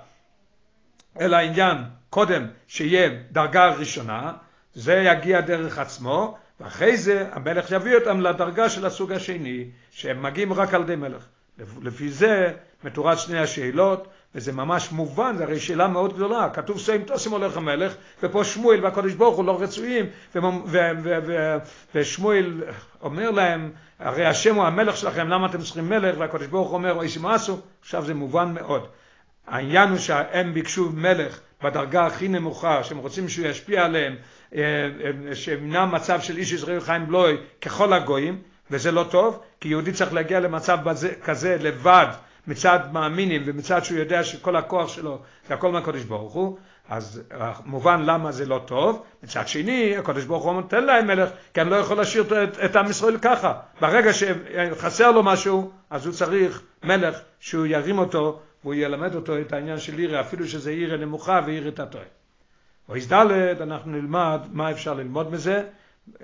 אל 1.20 1.34
העניין, 1.34 1.76
קודם 2.10 2.46
שיהיה 2.66 3.08
דרגה 3.32 3.68
ראשונה, 3.68 4.32
זה 4.74 4.94
יגיע 4.94 5.40
דרך 5.40 5.78
עצמו, 5.78 6.38
ואחרי 6.60 6.96
זה 6.96 7.28
המלך 7.32 7.70
יביא 7.70 7.94
אותם 7.94 8.20
לדרגה 8.20 8.68
של 8.68 8.86
הסוג 8.86 9.12
השני, 9.12 9.64
שהם 9.90 10.22
מגיעים 10.22 10.52
רק 10.52 10.74
על 10.74 10.82
ידי 10.82 10.96
מלך. 10.96 11.26
לפי 11.82 12.10
זה 12.10 12.52
מתורת 12.84 13.18
שני 13.18 13.38
השאלות, 13.38 14.08
וזה 14.34 14.52
ממש 14.52 14.92
מובן, 14.92 15.36
זו 15.38 15.42
הרי 15.42 15.60
שאלה 15.60 15.88
מאוד 15.88 16.14
גדולה, 16.14 16.50
כתוב 16.50 16.78
סוים 16.78 17.02
תוסם 17.02 17.30
הולך 17.30 17.56
המלך, 17.56 17.94
ופה 18.22 18.44
שמואל 18.44 18.84
והקדוש 18.84 19.14
ברוך 19.14 19.36
הוא 19.36 19.44
לא 19.44 19.62
רצויים, 19.62 20.06
ושמואל 21.94 22.62
אומר 23.02 23.30
להם, 23.30 23.72
הרי 23.98 24.26
השם 24.26 24.54
הוא 24.54 24.64
המלך 24.64 24.96
שלכם, 24.96 25.28
למה 25.28 25.46
אתם 25.46 25.58
צריכים 25.58 25.88
מלך? 25.88 26.14
והקדוש 26.18 26.46
ברוך 26.46 26.68
הוא 26.68 26.74
אומר, 26.74 26.92
אוי 26.92 27.08
שמעשו, 27.08 27.58
עכשיו 27.80 28.04
זה 28.04 28.14
מובן 28.14 28.54
מאוד. 28.54 28.86
העניין 29.46 29.88
הוא 29.88 29.98
שהם 29.98 30.54
ביקשו 30.54 30.90
מלך 30.94 31.40
בדרגה 31.64 32.06
הכי 32.06 32.28
נמוכה, 32.28 32.84
שהם 32.84 32.98
רוצים 32.98 33.28
שהוא 33.28 33.46
ישפיע 33.46 33.84
עליהם, 33.84 34.16
שימנע 35.34 35.84
מצב 35.84 36.20
של 36.20 36.36
איש 36.36 36.52
ישראל 36.52 36.80
חיים 36.80 37.06
בלוי 37.06 37.36
ככל 37.62 37.92
הגויים, 37.92 38.38
וזה 38.70 38.92
לא 38.92 39.04
טוב, 39.10 39.40
כי 39.60 39.68
יהודי 39.68 39.92
צריך 39.92 40.12
להגיע 40.12 40.40
למצב 40.40 40.78
בזה, 40.84 41.14
כזה 41.24 41.56
לבד, 41.60 42.06
מצד 42.46 42.78
מאמינים 42.92 43.42
ומצד 43.44 43.84
שהוא 43.84 43.98
יודע 43.98 44.24
שכל 44.24 44.56
הכוח 44.56 44.88
שלו 44.88 45.18
זה 45.48 45.54
הכל 45.54 45.72
מהקדוש 45.72 46.02
ברוך 46.02 46.32
הוא, 46.32 46.58
אז 46.88 47.22
מובן 47.64 48.02
למה 48.02 48.32
זה 48.32 48.46
לא 48.46 48.60
טוב, 48.66 49.02
מצד 49.22 49.48
שני 49.48 49.96
הקדוש 49.96 50.24
ברוך 50.24 50.44
הוא 50.44 50.52
נותן 50.52 50.84
להם 50.84 51.06
מלך 51.06 51.28
כי 51.54 51.60
אני 51.60 51.70
לא 51.70 51.76
יכול 51.76 51.96
להשאיר 51.96 52.44
את, 52.44 52.58
את 52.64 52.76
עם 52.76 52.90
ישראל 52.90 53.18
ככה, 53.18 53.52
ברגע 53.80 54.10
שחסר 54.12 55.10
לו 55.10 55.22
משהו 55.22 55.70
אז 55.90 56.06
הוא 56.06 56.14
צריך 56.14 56.62
מלך 56.82 57.18
שהוא 57.40 57.66
ירים 57.66 57.98
אותו 57.98 58.40
והוא 58.64 58.74
ילמד 58.74 59.14
אותו 59.14 59.40
את 59.40 59.52
העניין 59.52 59.78
של 59.78 59.98
עירה 59.98 60.20
אפילו 60.20 60.48
שזה 60.48 60.70
עירה 60.70 60.96
נמוכה 60.96 61.40
ועירה 61.46 61.70
תתועה. 61.70 62.04
ד' 63.12 63.62
אנחנו 63.62 63.92
נלמד 63.92 64.40
מה 64.52 64.70
אפשר 64.70 64.94
ללמוד 64.94 65.32
מזה, 65.32 65.62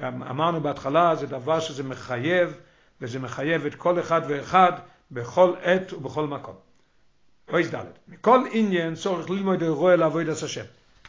אמרנו 0.03 0.61
בהתחלה 0.61 1.15
זה 1.17 1.27
דבר 1.27 1.61
שזה 1.61 1.83
מחייב 1.83 2.55
וזה 3.01 3.19
מחייב 3.19 3.67
את 3.67 3.75
כל 3.75 4.01
אחד 4.01 4.21
ואחד 4.29 4.73
בכל 5.11 5.53
עת 5.63 5.93
ובכל 5.93 6.27
מקום. 6.27 6.55
אויס 7.53 7.75
ד' 7.75 7.85
מכל 8.09 8.41
עניין 8.53 8.95
צורך 8.95 9.31
ללמוד 9.31 9.63
אירוע 9.63 9.97
לעבוד 9.97 10.29
את 10.29 10.43
השם. 10.43 10.65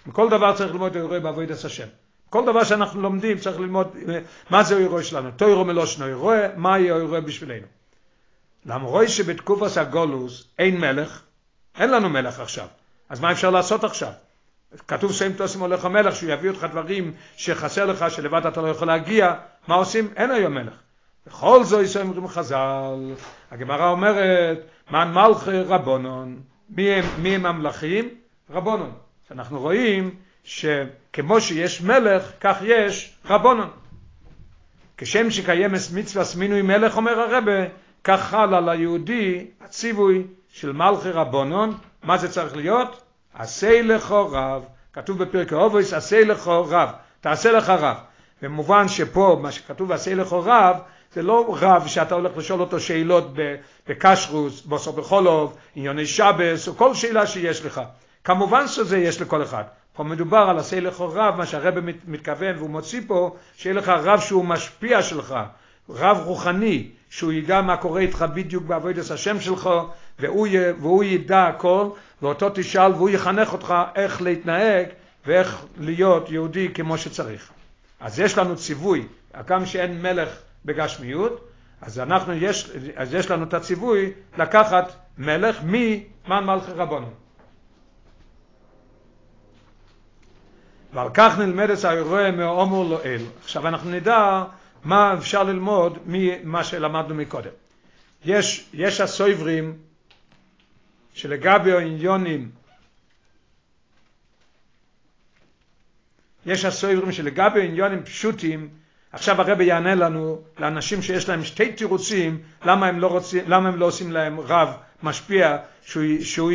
מכל 0.06 0.30
דבר 0.30 0.56
צריך 0.56 0.72
ללמוד 0.72 0.96
אירוע 0.96 1.20
בעבוד 1.20 1.52
את 1.52 1.66
השם. 1.66 1.88
כל 2.30 2.46
דבר 2.46 2.64
שאנחנו 2.64 3.02
לומדים 3.02 3.38
צריך 3.38 3.60
ללמוד 3.60 3.98
מה 4.50 4.64
זה 4.64 4.78
אירוע 4.78 5.04
שלנו. 5.04 5.32
תוירו 5.32 5.66
מלושנו 5.66 6.08
אירוע, 6.08 6.36
מה 6.56 6.80
יהיה 6.80 6.96
אירוע 6.96 7.20
בשבילנו. 7.20 7.68
למרוי 8.66 9.08
שבתקופת 9.08 9.78
הגולוס 9.78 10.48
אין 10.60 10.80
מלך, 10.80 11.22
אין 11.78 11.92
לנו 11.92 12.10
מלך 12.10 12.40
עכשיו. 12.40 12.68
אז 13.10 13.20
מה 13.20 13.32
אפשר 13.32 13.50
לעשות 13.50 13.84
עכשיו? 13.84 14.12
כתוב 14.88 15.14
שם 15.14 15.34
תוסם 15.34 15.60
הולך 15.60 15.86
המלך 15.86 16.16
שהוא 16.16 16.32
יביא 16.32 16.50
אותך 16.50 16.68
דברים 16.72 17.14
שחסר 17.38 17.86
לך 17.86 18.06
שלבד 18.10 18.46
אתה 18.46 18.62
לא 18.62 18.68
יכול 18.68 18.88
להגיע 18.88 19.34
מה 19.68 19.76
עושים? 19.76 20.08
אין 20.16 20.32
היום 20.32 20.54
מלך 20.54 20.74
בכל 21.28 21.64
זו 21.64 21.82
יש 21.82 21.98
אומרים 21.98 22.28
חז"ל 22.28 23.14
הגמרא 23.52 23.90
אומרת 23.90 24.58
מן 24.92 25.12
מלכי 25.14 25.62
רבונון 25.62 26.40
מי 26.70 26.92
הם, 26.92 27.06
מי 27.18 27.36
הם 27.36 27.46
המלכים? 27.46 28.10
רבונון 28.50 28.92
אנחנו 29.32 29.60
רואים 29.60 30.16
שכמו 30.44 31.42
שיש 31.42 31.82
מלך 31.82 32.32
כך 32.40 32.58
יש 32.62 33.14
רבונון 33.26 33.70
כשם 34.98 35.32
שקיים 35.32 35.72
מצווה 35.94 36.24
מינוי 36.38 36.62
מלך 36.62 36.98
אומר 36.98 37.20
הרבה 37.20 37.52
כך 38.04 38.22
חל 38.22 38.54
על 38.56 38.70
היהודי 38.70 39.48
הציווי 39.62 40.24
של 40.50 40.72
מלכי 40.72 41.10
רבונון 41.10 41.78
מה 42.04 42.18
זה 42.18 42.32
צריך 42.32 42.56
להיות? 42.56 43.02
עשה 43.34 43.82
לך 43.82 44.12
רב, 44.12 44.64
כתוב 44.94 45.24
בפרק 45.24 45.54
אובויס, 45.54 45.94
עשה 45.94 46.24
לך 46.24 46.48
רב, 46.48 46.90
תעשה 47.22 47.52
לך 47.52 47.70
רב. 47.70 47.98
במובן 48.42 48.88
שפה 48.88 49.40
מה 49.42 49.52
שכתוב 49.52 49.92
עשה 49.92 50.16
לך 50.16 50.34
רב, 50.34 50.78
זה 51.14 51.22
לא 51.22 51.56
רב 51.60 51.88
שאתה 51.88 52.16
הולך 52.16 52.38
לשאול 52.38 52.62
אותו 52.62 52.80
שאלות 52.80 53.34
בקשרוס, 53.88 54.62
בוסר 54.62 54.92
בחולוב, 54.92 55.58
עניוני 55.76 56.06
שבס, 56.06 56.68
או 56.68 56.76
כל 56.76 56.94
שאלה 56.94 57.28
שיש 57.28 57.66
לך. 57.66 57.82
כמובן 58.24 58.68
שזה 58.68 58.98
יש 58.98 59.22
לכל 59.22 59.44
אחד. 59.44 59.64
פה 59.94 60.04
מדובר 60.04 60.38
על 60.38 60.58
עשה 60.58 60.80
לך 60.80 61.02
רב, 61.02 61.36
מה 61.36 61.46
שהרבא 61.46 61.82
מתכוון 62.08 62.58
והוא 62.58 62.70
מוציא 62.70 63.02
פה, 63.08 63.36
שיהיה 63.58 63.76
לך 63.76 63.90
רב 63.90 64.20
שהוא 64.20 64.46
משפיע 64.46 65.02
שלך, 65.04 65.36
רב 65.90 66.18
רוחני, 66.26 66.90
שהוא 67.12 67.32
ידע 67.32 67.62
מה 67.62 67.78
קורה 67.78 68.02
איתך 68.02 68.26
בדיוק 68.34 68.64
בעבודת 68.64 69.12
השם 69.12 69.40
שלך, 69.42 69.70
והוא, 70.20 70.48
והוא 70.80 71.04
ידע 71.04 71.48
הכל, 71.48 71.90
ואותו 72.22 72.50
תשאל 72.54 72.92
והוא 72.92 73.10
יחנך 73.10 73.54
אותך 73.54 73.74
איך 73.96 74.22
להתנהג 74.22 74.86
ואיך 75.26 75.66
להיות 75.78 76.32
יהודי 76.32 76.74
כמו 76.74 76.98
שצריך. 76.98 77.52
אז 78.00 78.20
יש 78.20 78.38
לנו 78.38 78.56
ציווי, 78.56 79.08
גם 79.46 79.66
שאין 79.66 80.02
מלך 80.02 80.30
בגשמיות, 80.66 81.48
אז 81.82 82.00
אנחנו 82.00 82.34
יש, 82.34 82.72
אז 82.96 83.14
יש 83.14 83.32
לנו 83.32 83.44
את 83.44 83.54
הציווי 83.54 84.12
לקחת 84.38 84.92
מלך 85.18 85.60
ממן 85.64 86.44
מלכי 86.44 86.72
רבונו. 86.72 87.10
ועל 90.94 91.08
כך 91.14 91.40
נלמדת 91.40 91.84
האירוע 91.84 92.32
מאומר 92.32 92.84
לאל. 92.84 93.22
עכשיו 93.44 93.68
אנחנו 93.68 93.90
נדע 93.90 94.44
מה 94.84 95.14
אפשר 95.14 95.44
ללמוד 95.44 95.98
ממה 96.06 96.64
שלמדנו 96.64 97.16
מקודם. 97.16 97.52
יש, 98.26 98.70
יש 98.74 99.02
הסויברים 99.02 99.78
שלגבי 101.14 101.72
העניונים 101.72 102.52
יש 106.46 106.66
הסויברים 106.66 107.12
שלגבי 107.12 107.62
העניונים 107.62 108.04
פשוטים 108.04 108.70
עכשיו 109.12 109.42
הרבי 109.42 109.64
יענה 109.64 109.96
לנו 109.96 110.42
לאנשים 110.60 111.02
שיש 111.02 111.30
להם 111.30 111.44
שתי 111.44 111.72
תירוצים 111.72 112.42
למה 112.66 112.88
הם 112.88 113.00
לא, 113.00 113.08
רוצים, 113.08 113.44
למה 113.48 113.70
הם 113.70 113.80
לא 113.80 113.86
עושים 113.86 114.12
להם 114.12 114.40
רב 114.40 114.70
משפיע 115.04 115.58
שהוא, 115.86 116.04
שהוא 116.22 116.52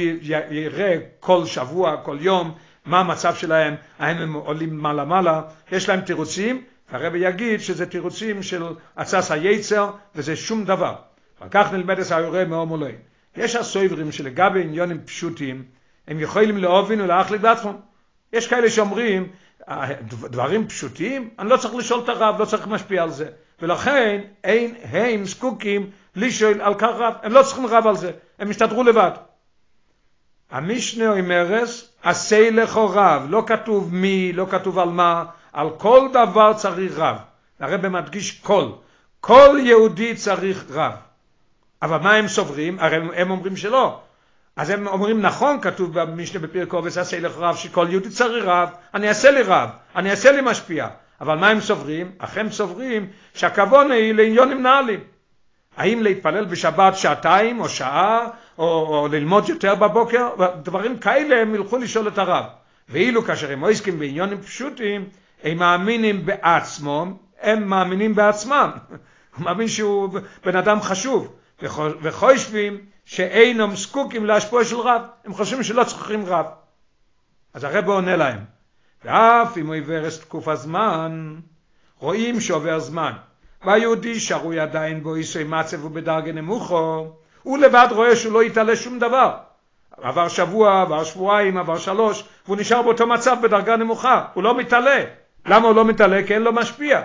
יראה 0.50 0.96
כל 1.20 1.46
שבוע, 1.46 1.96
כל 2.02 2.18
יום 2.20 2.54
מה 2.86 3.00
המצב 3.00 3.34
שלהם, 3.34 3.74
האם 3.98 4.16
הם 4.16 4.32
עולים 4.32 4.76
מעלה 4.76 5.04
מעלה, 5.04 5.42
יש 5.72 5.88
להם 5.88 6.00
תירוצים, 6.00 6.64
הרבי 6.90 7.18
יגיד 7.18 7.60
שזה 7.60 7.86
תירוצים 7.86 8.42
של 8.42 8.62
עצס 8.96 9.30
היצר 9.30 9.90
וזה 10.14 10.36
שום 10.36 10.64
דבר. 10.64 10.94
על 11.40 11.48
כך 11.50 11.72
נלמד 11.72 11.98
את 11.98 12.10
האירוע 12.10 12.44
מאומולוי. 12.44 12.92
יש 13.36 13.56
הסויברים 13.56 14.12
שלגבי 14.12 14.62
עניונים 14.62 15.04
פשוטים, 15.04 15.64
הם 16.08 16.20
יכולים 16.20 16.58
להובין 16.58 17.00
ולהחליט 17.00 17.40
בעצמם. 17.40 17.76
יש 18.32 18.48
כאלה 18.48 18.70
שאומרים, 18.70 19.28
דברים 20.08 20.68
פשוטים, 20.68 21.30
אני 21.38 21.48
לא 21.48 21.56
צריך 21.56 21.74
לשאול 21.74 22.00
את 22.04 22.08
הרב, 22.08 22.40
לא 22.40 22.44
צריך 22.44 22.66
משפיע 22.66 23.02
על 23.02 23.10
זה. 23.10 23.28
ולכן 23.62 24.20
אין 24.44 24.74
הם 24.82 25.24
זקוקים 25.24 25.90
לשאול 26.16 26.60
על 26.60 26.74
כך 26.74 26.88
רב, 26.94 27.14
הם 27.22 27.32
לא 27.32 27.42
צריכים 27.42 27.66
רב 27.66 27.86
על 27.86 27.96
זה, 27.96 28.10
הם 28.38 28.50
יסתדרו 28.50 28.82
לבד. 28.82 29.10
המשנה 30.50 31.12
אומרס, 31.12 31.92
עשה 32.02 32.50
לכו 32.50 32.90
רב, 32.90 33.26
לא 33.28 33.44
כתוב 33.46 33.94
מי, 33.94 34.32
לא 34.32 34.46
כתוב 34.50 34.78
על 34.78 34.88
מה, 34.88 35.24
על 35.56 35.70
כל 35.78 36.08
דבר 36.12 36.52
צריך 36.52 36.98
רב. 36.98 37.16
הרב 37.60 37.88
מדגיש 37.88 38.40
כל. 38.40 38.68
כל 39.20 39.58
יהודי 39.62 40.14
צריך 40.14 40.64
רב. 40.70 40.92
אבל 41.82 41.98
מה 41.98 42.14
הם 42.14 42.28
סוברים? 42.28 42.78
הרי 42.80 42.96
הם 43.16 43.30
אומרים 43.30 43.56
שלא. 43.56 44.00
אז 44.56 44.70
הם 44.70 44.86
אומרים 44.86 45.20
נכון, 45.20 45.60
כתוב 45.60 46.00
במשנה 46.00 46.40
בפרק 46.40 46.72
עובס, 46.72 46.98
עשה 46.98 47.20
לך 47.20 47.32
רב, 47.36 47.56
שכל 47.56 47.86
יהודי 47.90 48.10
צריך 48.10 48.44
רב, 48.44 48.68
אני 48.94 49.08
אעשה 49.08 49.30
לי 49.30 49.42
רב, 49.42 49.68
אני 49.96 50.10
אעשה 50.10 50.32
לי 50.32 50.40
משפיע. 50.44 50.88
אבל 51.20 51.38
מה 51.38 51.48
הם 51.48 51.60
סוברים? 51.60 52.12
אך 52.18 52.38
הם 52.38 52.50
סוברים 52.50 53.06
שהכוון 53.34 53.90
היא 53.90 54.14
לעניונים 54.14 54.62
נעלים. 54.62 55.00
האם 55.76 56.02
להתפלל 56.02 56.44
בשבת 56.44 56.96
שעתיים 56.96 57.60
או 57.60 57.68
שעה, 57.68 58.28
או, 58.58 58.64
או 58.64 59.08
ללמוד 59.08 59.48
יותר 59.48 59.74
בבוקר, 59.74 60.28
דברים 60.62 60.98
כאלה 60.98 61.42
הם 61.42 61.54
ילכו 61.54 61.76
לשאול 61.76 62.08
את 62.08 62.18
הרב. 62.18 62.44
ואילו 62.88 63.22
כאשר 63.22 63.52
הם 63.52 63.64
עוסקים 63.64 63.98
בעניונים 63.98 64.42
פשוטים, 64.42 65.08
הם 65.42 65.58
מאמינים 65.58 66.26
בעצמם, 66.26 67.14
הם 67.40 67.68
מאמינים 67.68 68.14
בעצמם. 68.14 68.70
הוא 69.36 69.44
מאמין 69.44 69.68
שהוא 69.68 70.18
בן 70.44 70.56
אדם 70.56 70.80
חשוב. 70.80 71.36
וחושבים 72.02 72.78
שאינם 73.04 73.76
זקוקים 73.76 74.26
להשפוע 74.26 74.64
של 74.64 74.76
רב, 74.76 75.02
הם 75.24 75.34
חושבים 75.34 75.62
שלא 75.62 75.84
צריכים 75.84 76.26
רב. 76.26 76.46
אז 77.54 77.64
הרב 77.64 77.88
עונה 77.88 78.16
להם, 78.16 78.38
ואף 79.04 79.58
אם 79.58 79.66
הוא 79.66 79.74
עיוור 79.74 80.10
תקופה 80.10 80.56
זמן, 80.56 81.36
רואים 81.98 82.40
שעובר 82.40 82.78
זמן, 82.78 83.12
והיהודי 83.64 84.20
שרוי 84.20 84.60
עדיין 84.60 85.02
בו 85.02 85.14
איסוי 85.14 85.44
מצב 85.44 85.84
ובדרגה 85.84 86.32
נמוכו, 86.32 87.12
הוא 87.42 87.58
לבד 87.58 87.88
רואה 87.90 88.16
שהוא 88.16 88.32
לא 88.32 88.42
יתעלה 88.42 88.76
שום 88.76 88.98
דבר. 88.98 89.36
עבר 90.02 90.28
שבוע, 90.28 90.82
עבר 90.82 91.04
שבועיים, 91.04 91.58
עבר 91.58 91.78
שלוש, 91.78 92.24
והוא 92.46 92.56
נשאר 92.56 92.82
באותו 92.82 93.06
מצב 93.06 93.36
בדרגה 93.42 93.76
נמוכה, 93.76 94.24
הוא 94.34 94.42
לא 94.42 94.58
מתעלה. 94.58 95.04
למה 95.48 95.66
הוא 95.66 95.76
לא 95.76 95.84
מתעלה? 95.84 96.22
כי 96.26 96.34
אין 96.34 96.42
לו 96.42 96.52
משפיע. 96.52 97.02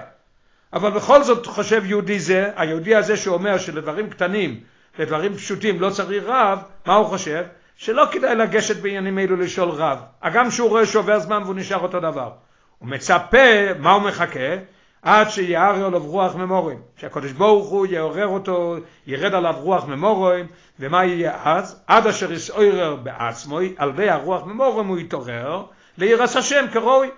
אבל 0.74 0.92
בכל 0.92 1.24
זאת 1.24 1.46
חושב 1.46 1.86
יהודי 1.86 2.20
זה, 2.20 2.50
היהודי 2.56 2.96
הזה 2.96 3.18
שאומר 3.18 3.58
שלדברים 3.58 4.10
קטנים, 4.10 4.60
לדברים 5.00 5.36
פשוטים 5.36 5.82
לא 5.82 5.90
צריך 5.90 6.24
רב, 6.28 6.60
מה 6.86 6.94
הוא 6.94 7.06
חושב? 7.06 7.44
שלא 7.78 8.06
כדאי 8.12 8.36
לגשת 8.36 8.82
בעניינים 8.82 9.20
אלו 9.20 9.36
לשאול 9.36 9.70
רב. 9.70 10.00
הגם 10.22 10.52
שהוא 10.52 10.70
רואה 10.70 10.86
שעובר 10.86 11.20
זמן 11.20 11.44
והוא 11.44 11.56
נשאר 11.56 11.80
אותו 11.80 12.00
דבר. 12.00 12.32
הוא 12.80 12.90
מצפה, 12.90 13.74
מה 13.80 13.92
הוא 13.92 14.04
מחכה? 14.04 14.56
עד 15.02 15.30
שיער 15.30 15.86
עליו 15.86 16.04
רוח 16.04 16.36
ממורים. 16.36 16.82
שהקדוש 16.98 17.32
ברוך 17.32 17.70
הוא 17.70 17.86
יעורר 17.86 18.28
אותו, 18.28 18.76
ירד 19.08 19.34
עליו 19.34 19.56
רוח 19.58 19.86
ממורים, 19.86 20.48
ומה 20.80 21.06
יהיה 21.06 21.34
אז? 21.44 21.84
עד 21.88 22.08
אשר 22.08 22.32
יסעורר 22.32 22.96
בעצמו, 22.96 23.60
על 23.78 23.90
ידי 23.90 24.10
הרוח 24.10 24.46
ממורים 24.46 24.88
הוא 24.88 25.00
יתעורר, 25.00 25.64
לירס 25.98 26.38
השם 26.38 26.66
כראוי. 26.74 27.10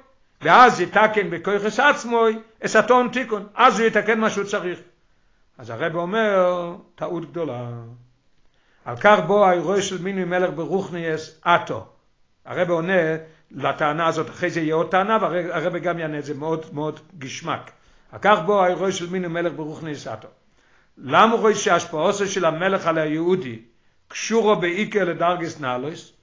ואז 0.43 0.81
יתקן 0.81 1.29
בכויכס 1.29 1.79
עצמוי, 1.79 2.39
אסתון 2.65 3.09
תיקון, 3.13 3.47
אז 3.55 3.79
הוא 3.79 3.87
יתקן 3.87 4.19
מה 4.19 4.29
שהוא 4.29 4.45
צריך. 4.45 4.79
אז 5.57 5.69
הרב 5.69 5.95
אומר, 5.95 6.75
טעות 6.95 7.31
גדולה. 7.31 7.69
על 8.85 8.95
כך 8.97 9.19
בו 9.27 9.45
האירוע 9.45 9.81
של 9.81 10.01
מינוי 10.01 10.25
מלך 10.25 10.49
ברוכניאס 10.55 11.39
אטו. 11.43 11.85
הרב 12.45 12.69
עונה 12.69 13.01
לטענה 13.51 14.07
הזאת, 14.07 14.29
אחרי 14.29 14.49
זה 14.49 14.61
יהיה 14.61 14.75
עוד 14.75 14.91
טענה, 14.91 15.17
והרב 15.21 15.77
גם 15.77 15.99
יענה 15.99 16.19
את 16.19 16.25
זה 16.25 16.33
מאוד 16.33 16.65
מאוד 16.73 16.99
גשמק. 17.17 17.71
על 18.11 18.19
כך 18.21 18.39
בו 18.45 18.63
האירוע 18.63 18.91
של 18.91 19.09
מינוי 19.09 19.29
מלך 19.29 19.53
ברוכניאס 19.55 20.07
אטו. 20.07 20.27
למה 20.97 21.35
רואה 21.35 21.55
שההשפעה 21.55 22.13
של 22.13 22.45
המלך 22.45 22.87
על 22.87 22.97
היהודי 22.97 23.59
קשורו 24.07 24.55
בעיקר 24.55 25.03
לדרגס 25.03 25.59
נאלוס, 25.59 26.13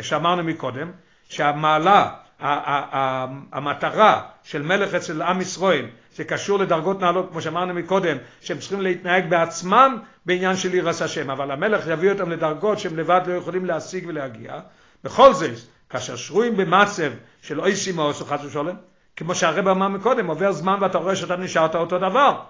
שאמרנו 0.00 0.44
מקודם, 0.44 0.92
שהמעלה, 1.28 2.14
המטרה 2.40 4.22
של 4.42 4.62
מלך 4.62 4.94
אצל 4.94 5.22
עם 5.22 5.40
ישראל 5.40 5.86
זה 6.16 6.24
קשור 6.24 6.58
לדרגות 6.58 7.00
נעלות 7.00 7.28
כמו 7.30 7.40
שאמרנו 7.40 7.74
מקודם 7.74 8.16
שהם 8.40 8.58
צריכים 8.58 8.80
להתנהג 8.80 9.30
בעצמם 9.30 9.98
בעניין 10.26 10.56
של 10.56 10.72
עיר 10.72 10.88
השם. 10.88 11.30
אבל 11.30 11.50
המלך 11.50 11.86
יביא 11.88 12.10
אותם 12.10 12.30
לדרגות 12.30 12.78
שהם 12.78 12.96
לבד 12.96 13.20
לא 13.26 13.32
יכולים 13.32 13.64
להשיג 13.64 14.04
ולהגיע. 14.06 14.60
בכל 15.04 15.34
זה 15.34 15.54
כאשר 15.90 16.16
שרויים 16.16 16.56
במצב 16.56 17.12
של 17.42 17.60
אוי 17.60 17.76
סימאוס 17.76 18.20
או 18.20 18.26
חס 18.26 18.44
ושולם 18.44 18.74
כמו 19.16 19.34
שהרב 19.34 19.68
אמר 19.68 19.88
מקודם 19.88 20.26
עובר 20.26 20.52
זמן 20.52 20.78
ואתה 20.80 20.98
רואה 20.98 21.16
שאתה 21.16 21.36
נשארת 21.36 21.74
אותו 21.74 21.98
דבר. 21.98 22.40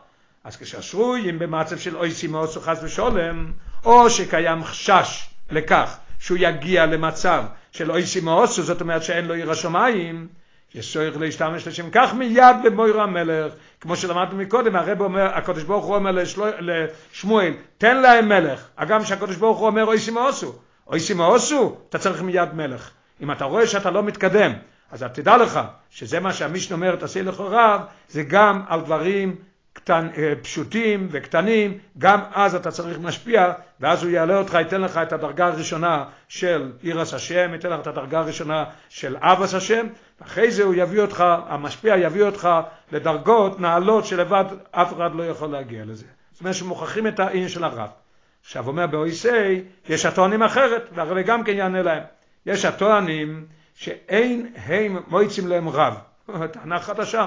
אז 0.44 0.57
כששרויים 0.57 1.38
במצב 1.38 1.79
של 1.79 1.97
אוי 1.97 2.11
סימאוס 2.11 2.57
או 2.57 2.61
חס 2.61 2.81
ושולם 2.83 3.53
או 3.85 4.11
שקיים 4.11 4.64
חשש 4.64 5.31
לכך 5.51 5.97
שהוא 6.18 6.38
יגיע 6.40 6.87
למצב 6.87 7.44
של 7.76 7.90
אוי 7.90 8.06
סימאוס 8.06 8.60
זאת 8.60 8.80
אומרת 8.80 9.02
שאין 9.02 9.24
לו 9.24 9.34
עיר 9.34 9.50
השמיים 9.50 10.28
יש 10.74 10.92
צורך 10.92 11.16
להשתמש 11.16 11.68
לשם 11.68 11.90
כך 11.92 12.14
מיד 12.14 12.56
במויר 12.64 13.00
המלך, 13.00 13.52
כמו 13.80 13.96
שלמדנו 13.96 14.38
מקודם, 14.38 14.76
הרב 14.76 15.00
אומר, 15.00 15.22
הקדוש 15.34 15.62
ברוך 15.62 15.84
הוא 15.84 15.94
אומר 15.94 16.10
לשלו, 16.10 16.46
לשמואל, 16.60 17.52
תן 17.78 17.96
להם 17.96 18.28
מלך, 18.28 18.66
אגם 18.76 19.04
שהקדוש 19.04 19.37
ברוך 19.37 19.58
הוא 19.58 19.66
אומר 19.66 19.84
אוי 19.84 19.98
סימאוסו, 19.98 20.54
אוי 20.87 21.00
סימאוסו, 21.00 21.76
אתה 21.88 21.98
צריך 21.98 22.22
מיד 22.22 22.54
מלך. 22.54 22.90
אם 23.20 23.32
אתה 23.32 23.44
רואה 23.44 23.66
שאתה 23.66 23.90
לא 23.90 24.02
מתקדם, 24.02 24.52
אז 24.92 25.04
תדע 25.12 25.37
לך 25.37 25.60
שזה 25.90 26.20
מה 26.20 26.32
שהמישנה 26.32 26.76
אומרת, 26.76 27.02
עשה 27.02 27.22
לכוריו, 27.22 27.80
זה 28.08 28.22
גם 28.22 28.62
על 28.68 28.80
דברים 28.80 29.37
קטן, 29.74 30.08
פשוטים 30.42 31.08
וקטנים, 31.10 31.78
גם 31.98 32.20
אז 32.32 32.54
אתה 32.54 32.70
צריך 32.70 32.98
משפיע, 32.98 33.52
ואז 33.80 34.02
הוא 34.02 34.10
יעלה 34.10 34.38
אותך, 34.38 34.54
ייתן 34.54 34.80
לך 34.80 34.96
את 34.96 35.12
הדרגה 35.12 35.46
הראשונה 35.46 36.04
של 36.28 36.72
עירס 36.82 37.14
השם, 37.14 37.50
ייתן 37.52 37.70
לך 37.70 37.80
את 37.80 37.87
הדרגה 37.87 38.18
הראשונה 38.18 38.64
של 38.88 39.16
אבס 39.20 39.54
השם, 39.54 39.87
אחרי 40.22 40.50
זה 40.50 40.62
הוא 40.62 40.74
יביא 40.74 41.00
אותך, 41.00 41.24
המשפיע 41.48 41.96
יביא 41.96 42.22
אותך 42.22 42.48
לדרגות 42.92 43.60
נעלות 43.60 44.06
שלבד 44.06 44.44
אף 44.70 44.92
אחד 44.92 45.14
לא 45.14 45.26
יכול 45.26 45.48
להגיע 45.48 45.84
לזה. 45.84 46.06
זאת 46.32 46.40
אומרת 46.40 46.54
שמוכרחים 46.54 47.06
את 47.06 47.20
העניין 47.20 47.48
של 47.48 47.64
הרב. 47.64 47.88
עכשיו 48.40 48.68
אומר 48.68 48.87
באויסי, 48.87 49.62
יש 49.88 50.06
הטוענים 50.06 50.42
אחרת, 50.42 50.88
והרב 50.94 51.18
גם 51.18 51.44
כן 51.44 51.52
יענה 51.52 51.82
להם. 51.82 52.02
יש 52.46 52.64
הטוענים 52.64 53.46
שאין 53.74 54.52
הם 54.56 55.02
מויצים 55.08 55.46
להם 55.46 55.68
רב. 55.68 55.96
טענה 56.52 56.80
חדשה. 56.80 57.26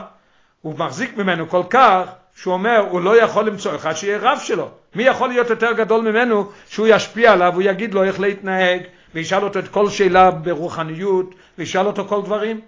הוא 0.61 0.79
מחזיק 0.79 1.17
ממנו 1.17 1.49
כל 1.49 1.63
כך 1.69 2.09
שהוא 2.37 2.53
אומר 2.53 2.87
הוא 2.89 3.01
לא 3.01 3.21
יכול 3.21 3.47
למצוא 3.47 3.75
אחד 3.75 3.93
שיהיה 3.93 4.17
רב 4.21 4.39
שלו. 4.41 4.69
מי 4.95 5.03
יכול 5.03 5.29
להיות 5.29 5.49
יותר 5.49 5.71
גדול 5.71 6.11
ממנו 6.11 6.51
שהוא 6.67 6.87
ישפיע 6.87 7.33
עליו, 7.33 7.53
הוא 7.53 7.61
יגיד 7.61 7.93
לו 7.93 8.03
איך 8.03 8.19
להתנהג, 8.19 8.81
וישאל 9.13 9.43
אותו 9.43 9.59
את 9.59 9.67
כל 9.67 9.89
שאלה 9.89 10.31
ברוחניות, 10.31 11.35
וישאל 11.57 11.87
אותו 11.87 12.05
כל 12.07 12.21
דברים? 12.21 12.61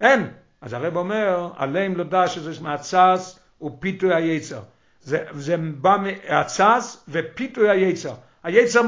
אין. 0.00 0.28
אז 0.60 0.72
הרב 0.72 0.96
אומר, 0.96 1.48
עליהם 1.56 1.96
לא 1.96 2.04
דע 2.04 2.28
שזה 2.28 2.62
מהצס 2.62 3.38
ופיתוי 3.62 4.14
היצר. 4.14 4.60
זה, 5.02 5.24
זה 5.32 5.56
בא 5.56 5.96
מהצס 5.96 7.04
ופיתוי 7.08 7.70
היצר. 7.70 8.14
היצר 8.42 8.82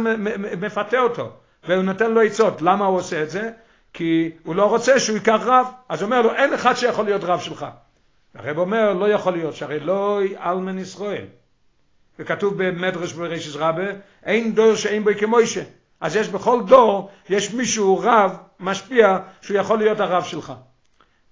מפתה 0.61 0.99
אותו, 0.99 1.33
והוא 1.69 1.83
נותן 1.83 2.11
לו 2.11 2.21
עצות. 2.21 2.63
למה 2.63 2.85
הוא 2.85 2.97
עושה 2.97 3.23
את 3.23 3.31
זה? 3.31 3.51
כי 3.93 4.31
הוא 4.45 4.55
לא 4.55 4.65
רוצה 4.65 5.01
שהוא 5.01 5.17
ייקח 5.17 5.41
רב. 5.45 5.67
אז 5.89 6.03
הוא 6.03 6.07
אומר 6.07 6.23
לו, 6.23 6.35
אין 6.35 6.55
אחד 6.55 6.75
שיכול 6.75 7.05
להיות 7.05 7.25
רב 7.25 7.41
שלך. 7.41 7.67
הרב 8.35 8.59
אומר, 8.59 8.93
לא 8.93 9.09
יכול 9.09 9.33
להיות, 9.33 9.57
שהרי 9.57 9.81
לא 9.81 10.21
אלמן 10.45 10.79
ישראל. 10.79 11.25
וכתוב 12.19 12.63
במדרש 12.63 13.13
ברישס 13.13 13.57
רבה, 13.57 13.87
אין 14.25 14.55
דור 14.55 14.75
שאין 14.75 15.05
בו 15.05 15.11
כמוישה. 15.19 15.63
אז 16.01 16.17
יש 16.17 16.29
בכל 16.29 16.63
דור, 16.67 17.11
יש 17.29 17.55
מישהו 17.55 17.99
רב, 17.99 18.37
משפיע, 18.61 19.19
שהוא 19.43 19.57
יכול 19.57 19.79
להיות 19.79 20.01
הרב 20.01 20.25
שלך. 20.25 20.53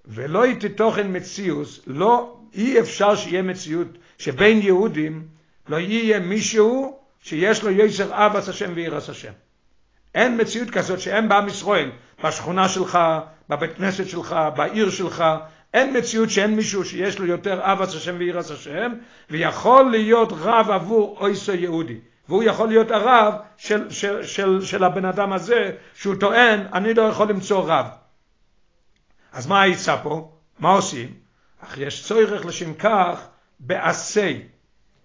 ולא 0.05 0.43
הייתי 0.43 0.69
תוכן 0.69 1.17
מציאוס, 1.17 1.81
לא, 1.87 2.37
אי 2.55 2.81
אפשר 2.81 3.17
שיהיה 3.17 3.43
מציאות 3.43 3.89
שבין 4.19 4.59
יהודים 4.63 5.27
לא 5.69 5.77
יהיה 5.77 6.19
מישהו 6.21 6.99
שיש 7.23 7.63
לו 7.63 7.71
יסר 7.71 8.27
אבס 8.27 8.49
השם 8.49 8.73
וירס 8.75 9.09
השם. 9.09 9.33
אין 10.15 10.41
מציאות 10.41 10.71
כזאת 10.71 11.01
שאין 11.01 11.29
בעם 11.29 11.49
ישראל, 11.49 11.91
בשכונה 12.25 12.69
שלך, 12.69 12.99
בבית 13.49 13.77
כנסת 13.77 14.09
שלך, 14.09 14.37
בעיר 14.57 14.91
שלך, 14.91 15.25
אין 15.75 15.97
מציאות 15.97 16.31
שאין 16.31 16.57
מישהו 16.57 16.85
שיש 16.85 17.19
לו 17.19 17.27
יותר 17.27 17.61
אבס 17.63 17.95
השם 17.95 18.15
וירס 18.19 18.51
השם, 18.51 18.93
ויכול 19.31 19.91
להיות 19.91 20.33
רב 20.33 20.71
עבור 20.71 21.17
אויסו 21.21 21.55
יהודי. 21.55 21.99
והוא 22.29 22.43
יכול 22.43 22.69
להיות 22.69 22.91
הרב 22.91 23.35
של, 23.57 23.91
של, 23.91 24.27
של, 24.27 24.65
של 24.65 24.85
הבן 24.85 25.05
אדם 25.05 25.33
הזה, 25.33 25.71
שהוא 25.95 26.15
טוען, 26.15 26.67
אני 26.73 26.95
לא 26.95 27.03
יכול 27.03 27.29
למצוא 27.29 27.65
רב. 27.67 27.87
אז 29.33 29.47
מה 29.47 29.63
העצה 29.63 29.97
פה? 29.97 30.33
מה 30.59 30.71
עושים? 30.71 31.15
אך 31.61 31.79
יש 31.79 32.05
צורך 32.05 32.47
לשם 32.47 32.75
כך 32.75 33.27
בעשי. 33.61 34.43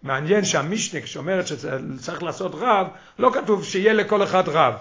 מעניין 0.03 0.45
שהמשנה 0.45 1.01
כשאומרת 1.01 1.47
שצריך 1.47 2.23
לעשות 2.23 2.51
רב, 2.55 2.87
לא 3.19 3.31
כתוב 3.33 3.63
שיהיה 3.63 3.93
לכל 3.93 4.23
אחד 4.23 4.49
רב, 4.49 4.73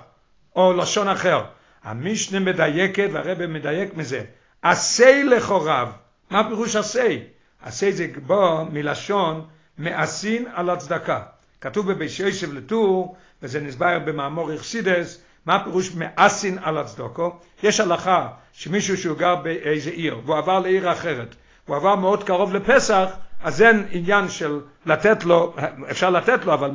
או 0.57 0.73
לשון 0.73 1.09
אחר. 1.09 1.45
המשנה 1.83 2.41
מדייקת, 2.41 3.09
והרבא 3.13 3.47
מדייק 3.47 3.95
מזה, 3.95 4.25
עשי 4.63 5.25
לכוריו. 5.25 5.89
מה 6.31 6.49
פירוש 6.49 6.77
עשי? 6.77 7.23
עשי 7.63 7.93
זה 7.93 8.07
בוא 8.27 8.63
מלשון 8.73 9.47
מעשין 9.79 10.45
על 10.55 10.71
הצדקה. 10.71 11.23
כתוב 11.61 11.93
בבית 11.93 12.19
יוסף 12.19 12.53
לטור, 12.53 13.17
וזה 13.43 13.61
נסבר 13.61 13.99
במאמור 13.99 14.53
יחסידס, 14.53 15.21
מה 15.47 15.65
פירוש 15.65 15.95
מאסין 15.95 16.59
על 16.63 16.79
הצדוקו? 16.79 17.37
יש 17.63 17.81
הלכה 17.81 18.29
שמישהו 18.53 18.97
שהוא 18.97 19.19
גר 19.19 19.35
באיזה 19.35 19.91
עיר 19.91 20.21
והוא 20.25 20.37
עבר 20.37 20.59
לעיר 20.59 20.93
אחרת, 20.93 21.35
הוא 21.67 21.77
עבר 21.77 21.95
מאוד 21.95 22.25
קרוב 22.25 22.55
לפסח, 22.55 23.11
אז 23.43 23.63
אין 23.63 23.87
עניין 23.91 24.29
של 24.29 24.61
לתת 24.87 25.25
לו, 25.25 25.55
אפשר 25.91 26.11
לתת 26.11 26.45
לו, 26.45 26.55
אבל 26.55 26.71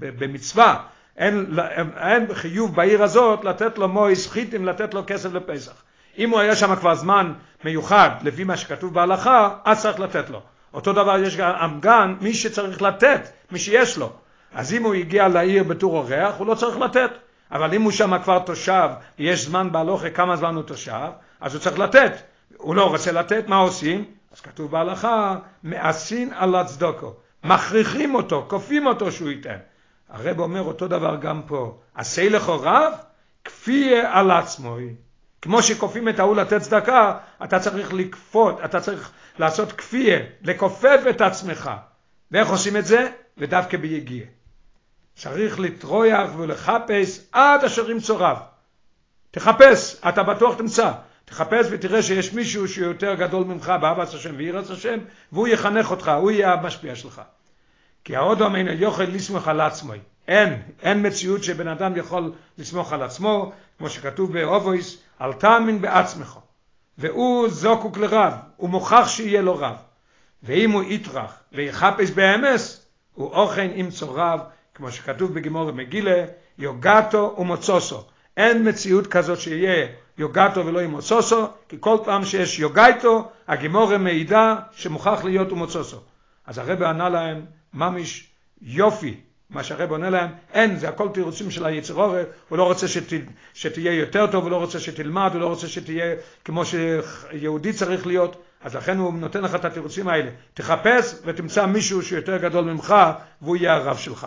במצווה, 0.00 0.82
אין, 1.16 1.58
אין 1.96 2.34
חיוב 2.34 2.76
בעיר 2.76 3.02
הזאת 3.02 3.44
לתת 3.44 3.78
לו 3.78 3.88
מויס 3.88 4.30
חיטים, 4.30 4.64
לתת 4.64 4.94
לו 4.94 5.02
כסף 5.06 5.32
לפסח. 5.32 5.82
אם 6.18 6.30
הוא 6.30 6.40
היה 6.40 6.56
שם 6.56 6.76
כבר 6.76 6.94
זמן 6.94 7.32
מיוחד, 7.64 8.10
לפי 8.22 8.44
מה 8.44 8.56
שכתוב 8.56 8.94
בהלכה, 8.94 9.48
אז 9.64 9.82
צריך 9.82 10.00
לתת 10.00 10.30
לו. 10.30 10.40
אותו 10.74 10.92
דבר 10.92 11.18
יש 11.18 11.36
גם, 11.36 11.78
גם 11.80 12.16
מי 12.20 12.34
שצריך 12.34 12.82
לתת, 12.82 13.28
מי 13.50 13.58
שיש 13.58 13.98
לו. 13.98 14.12
אז 14.54 14.72
אם 14.72 14.84
הוא 14.84 14.94
הגיע 14.94 15.28
לעיר 15.28 15.64
בתור 15.64 15.96
אורח, 15.96 16.34
הוא 16.38 16.46
לא 16.46 16.54
צריך 16.54 16.78
לתת. 16.78 17.10
אבל 17.52 17.74
אם 17.74 17.82
הוא 17.82 17.92
שם 17.92 18.18
כבר 18.18 18.38
תושב, 18.38 18.88
יש 19.18 19.44
זמן 19.46 19.72
בהלוכה 19.72 20.10
כמה 20.10 20.36
זמן 20.36 20.54
הוא 20.54 20.62
תושב, 20.62 21.08
אז 21.40 21.54
הוא 21.54 21.62
צריך 21.62 21.78
לתת. 21.78 22.12
הוא 22.56 22.74
לא 22.74 22.88
רוצה 22.88 23.12
לתת, 23.12 23.48
מה 23.48 23.56
עושים? 23.56 24.04
אז 24.32 24.40
כתוב 24.40 24.70
בהלכה, 24.70 25.36
מאסין 25.64 26.32
על 26.36 26.54
הצדוקו. 26.54 27.12
מכריחים 27.44 28.14
אותו, 28.14 28.46
כופים 28.48 28.86
אותו 28.86 29.12
שהוא 29.12 29.30
ייתן. 29.30 29.56
הרב 30.08 30.40
אומר 30.40 30.62
אותו 30.62 30.88
דבר 30.88 31.16
גם 31.16 31.42
פה, 31.46 31.78
עשה 31.94 32.28
לכוריו, 32.28 32.92
כפיה 33.44 34.18
על 34.18 34.30
עצמו. 34.30 34.76
כמו 35.42 35.62
שכופים 35.62 36.08
את 36.08 36.18
ההוא 36.18 36.36
לתת 36.36 36.60
צדקה, 36.60 37.18
אתה 37.44 37.60
צריך 37.60 37.92
לכפות, 37.92 38.60
אתה 38.64 38.80
צריך 38.80 39.10
לעשות 39.38 39.72
כפיה, 39.72 40.18
לכופף 40.42 41.00
את 41.10 41.20
עצמך. 41.20 41.70
ואיך 42.30 42.48
עושים 42.48 42.76
את 42.76 42.86
זה? 42.86 43.10
ודווקא 43.38 43.76
ביגיע. 43.76 44.24
צריך 45.14 45.60
לטרויח 45.60 46.30
ולחפש 46.38 47.20
עד 47.32 47.64
אשר 47.64 47.90
ימצוא 47.90 48.18
רב. 48.18 48.38
תחפש, 49.30 49.96
אתה 50.08 50.22
בטוח 50.22 50.54
תמצא. 50.54 50.92
תחפש 51.24 51.66
ותראה 51.70 52.02
שיש 52.02 52.32
מישהו 52.32 52.68
שיותר 52.68 53.14
גדול 53.14 53.44
ממך 53.44 53.72
באהבת 53.80 54.08
השם 54.08 54.34
ויראת 54.36 54.70
השם, 54.70 54.98
והוא 55.32 55.48
יחנך 55.48 55.90
אותך, 55.90 56.12
הוא 56.20 56.30
יהיה 56.30 56.52
המשפיע 56.52 56.96
שלך. 56.96 57.22
כי 58.04 58.16
האודום 58.16 58.56
אינו 58.56 58.72
יוכל 58.72 59.02
לסמוך 59.02 59.48
על 59.48 59.60
עצמו. 59.60 59.92
אין, 60.28 60.62
אין 60.82 61.06
מציאות 61.06 61.44
שבן 61.44 61.68
אדם 61.68 61.96
יכול 61.96 62.32
לסמוך 62.58 62.92
על 62.92 63.02
עצמו, 63.02 63.52
כמו 63.78 63.88
שכתוב 63.88 64.32
באובויס, 64.32 64.98
אל 65.20 65.32
תאמין 65.32 65.80
בעצמך. 65.80 66.38
והוא 66.98 67.48
זוקוק 67.48 67.98
לרב, 67.98 68.32
הוא 68.56 68.70
מוכרח 68.70 69.08
שיהיה 69.08 69.42
לו 69.42 69.58
רב. 69.58 69.76
ואם 70.42 70.70
הוא 70.70 70.82
יטרח 70.82 71.34
ויחפש 71.52 72.10
באמס, 72.10 72.86
הוא 73.14 73.30
אוכן 73.30 73.70
ימצוא 73.74 74.08
רב, 74.14 74.40
כמו 74.74 74.92
שכתוב 74.92 75.34
בגימור 75.34 75.72
מגילה, 75.72 76.24
יוגטו 76.58 77.34
ומוצוסו. 77.38 78.04
אין 78.36 78.68
מציאות 78.68 79.06
כזאת 79.06 79.40
שיהיה 79.40 79.86
יוגטו 80.18 80.66
ולא 80.66 80.82
ימוצוסו, 80.82 81.46
כי 81.68 81.76
כל 81.80 81.96
פעם 82.04 82.24
שיש 82.24 82.58
יוגייטו, 82.58 83.30
הגימורה 83.48 83.98
מעידה 83.98 84.56
שמוכרח 84.72 85.24
להיות 85.24 85.52
ומוצוסו. 85.52 86.00
אז 86.46 86.58
הרב 86.58 86.82
ענה 86.82 87.08
להם, 87.08 87.44
ממש 87.74 88.30
יופי, 88.62 89.20
מה 89.52 89.64
שהרב 89.64 89.90
עונה 89.90 90.10
להם, 90.10 90.30
אין, 90.52 90.78
זה 90.78 90.88
הכל 90.88 91.08
תירוצים 91.14 91.50
של 91.50 91.66
היצר 91.66 91.94
אורי, 91.94 92.22
הוא 92.48 92.58
לא 92.58 92.64
רוצה 92.64 92.88
שת, 92.88 93.12
שתהיה 93.54 93.92
יותר 93.92 94.26
טוב, 94.26 94.42
הוא 94.42 94.50
לא 94.50 94.56
רוצה 94.56 94.80
שתלמד, 94.80 95.30
הוא 95.32 95.40
לא 95.40 95.46
רוצה 95.46 95.68
שתהיה 95.68 96.14
כמו 96.44 96.62
שיהודי 96.64 97.72
צריך 97.72 98.06
להיות, 98.06 98.42
אז 98.62 98.76
לכן 98.76 98.98
הוא 98.98 99.14
נותן 99.14 99.42
לך 99.42 99.54
את 99.54 99.64
התירוצים 99.64 100.08
האלה. 100.08 100.30
תחפש 100.54 101.14
ותמצא 101.24 101.66
מישהו 101.66 102.02
שיותר 102.02 102.36
גדול 102.36 102.64
ממך, 102.64 102.94
והוא 103.42 103.56
יהיה 103.56 103.74
הרב 103.74 103.96
שלך. 103.96 104.26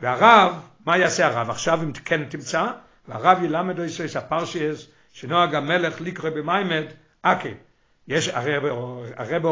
והרב, 0.00 0.54
מה 0.86 0.98
יעשה 0.98 1.26
הרב? 1.26 1.50
עכשיו 1.50 1.82
אם 1.82 1.92
כן 1.92 2.24
תמצא, 2.24 2.66
והרב 3.08 3.42
ילמד 3.42 3.78
או 3.78 3.84
יסויס 3.84 4.16
הפרשיאס 4.16 4.86
שנוהג 5.12 5.54
המלך 5.54 6.00
לקרוא 6.00 6.30
במיימד 6.30 6.84
אקה. 7.22 7.48
יש, 8.08 8.28
הרי, 8.28 8.54
הרב 9.16 9.44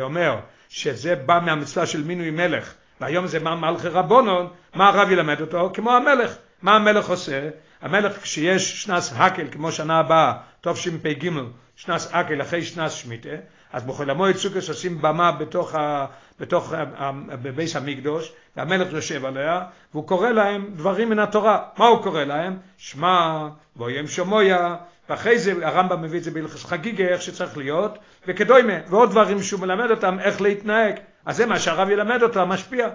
אומר 0.00 0.36
שזה 0.68 1.14
בא 1.14 1.40
מהמצווה 1.44 1.86
של 1.86 2.04
מינוי 2.04 2.30
מלך, 2.30 2.74
והיום 3.00 3.26
זה 3.26 3.38
מה 3.38 3.54
מלכי 3.54 3.88
רבונון, 3.88 4.48
מה 4.74 4.88
הרב 4.88 5.10
ילמד 5.10 5.40
אותו? 5.40 5.70
כמו 5.74 5.92
המלך. 5.92 6.36
מה 6.62 6.76
המלך 6.76 7.08
עושה? 7.08 7.48
המלך 7.82 8.22
כשיש 8.22 8.82
שנס 8.82 9.12
הקל, 9.16 9.46
כמו 9.50 9.72
שנה 9.72 9.98
הבאה, 9.98 10.32
תשפ"ג, 10.60 11.30
שנס 11.76 12.10
הקל 12.12 12.42
אחרי 12.42 12.62
שנס 12.62 12.92
שמיטה, 12.92 13.28
אז 13.72 13.84
בכל 13.84 14.10
המועד 14.10 14.36
סוכס 14.36 14.68
עושים 14.68 15.02
במה 15.02 15.32
בתוך, 15.32 15.74
ה, 15.74 16.06
בתוך 16.40 16.72
ה, 16.72 16.84
ה, 16.96 17.12
בביס 17.42 17.76
המקדוש, 17.76 18.32
והמלך 18.56 18.92
יושב 18.92 19.24
עליה, 19.24 19.64
והוא 19.92 20.08
קורא 20.08 20.30
להם 20.30 20.70
דברים 20.74 21.10
מן 21.10 21.18
התורה. 21.18 21.62
מה 21.78 21.86
הוא 21.86 22.02
קורא 22.02 22.24
להם? 22.24 22.56
שמע, 22.76 23.48
ואוים 23.76 24.08
שומויה, 24.08 24.76
ואחרי 25.08 25.38
זה 25.38 25.66
הרמב"ם 25.66 26.02
מביא 26.02 26.18
את 26.18 26.24
זה 26.24 26.30
בהלכס 26.30 26.64
חגיגה, 26.64 27.04
איך 27.04 27.22
שצריך 27.22 27.56
להיות, 27.56 27.98
וכדוימה, 28.26 28.74
ועוד 28.88 29.10
דברים 29.10 29.42
שהוא 29.42 29.60
מלמד 29.60 29.90
אותם 29.90 30.18
איך 30.20 30.40
להתנהג. 30.40 31.00
אז 31.28 31.36
זה 31.36 31.46
מה 31.46 31.58
שהרב 31.58 31.90
ילמד 31.90 32.22
אותם, 32.22 32.48
משפיע. 32.48 32.88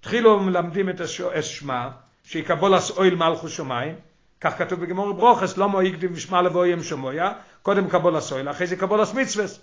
התחילו 0.00 0.40
מלמדים 0.40 0.88
את 0.88 1.00
השמע, 1.34 1.88
שיקבול 2.24 2.72
אויל 2.96 3.14
מלכו 3.14 3.48
שמיים, 3.48 3.94
כך 4.40 4.58
כתוב 4.58 4.80
בגמור 4.80 5.12
ברוכס, 5.12 5.56
לא 5.56 5.68
מו 5.68 5.82
יקדים 5.82 6.10
ושמע 6.12 6.42
לבוים 6.42 6.82
שמויה, 6.82 7.32
קודם 7.62 7.88
קבול 7.88 8.14
אויל, 8.32 8.50
אחרי 8.50 8.66
זה 8.66 8.76
קבול 8.76 9.00
מצווס. 9.14 9.60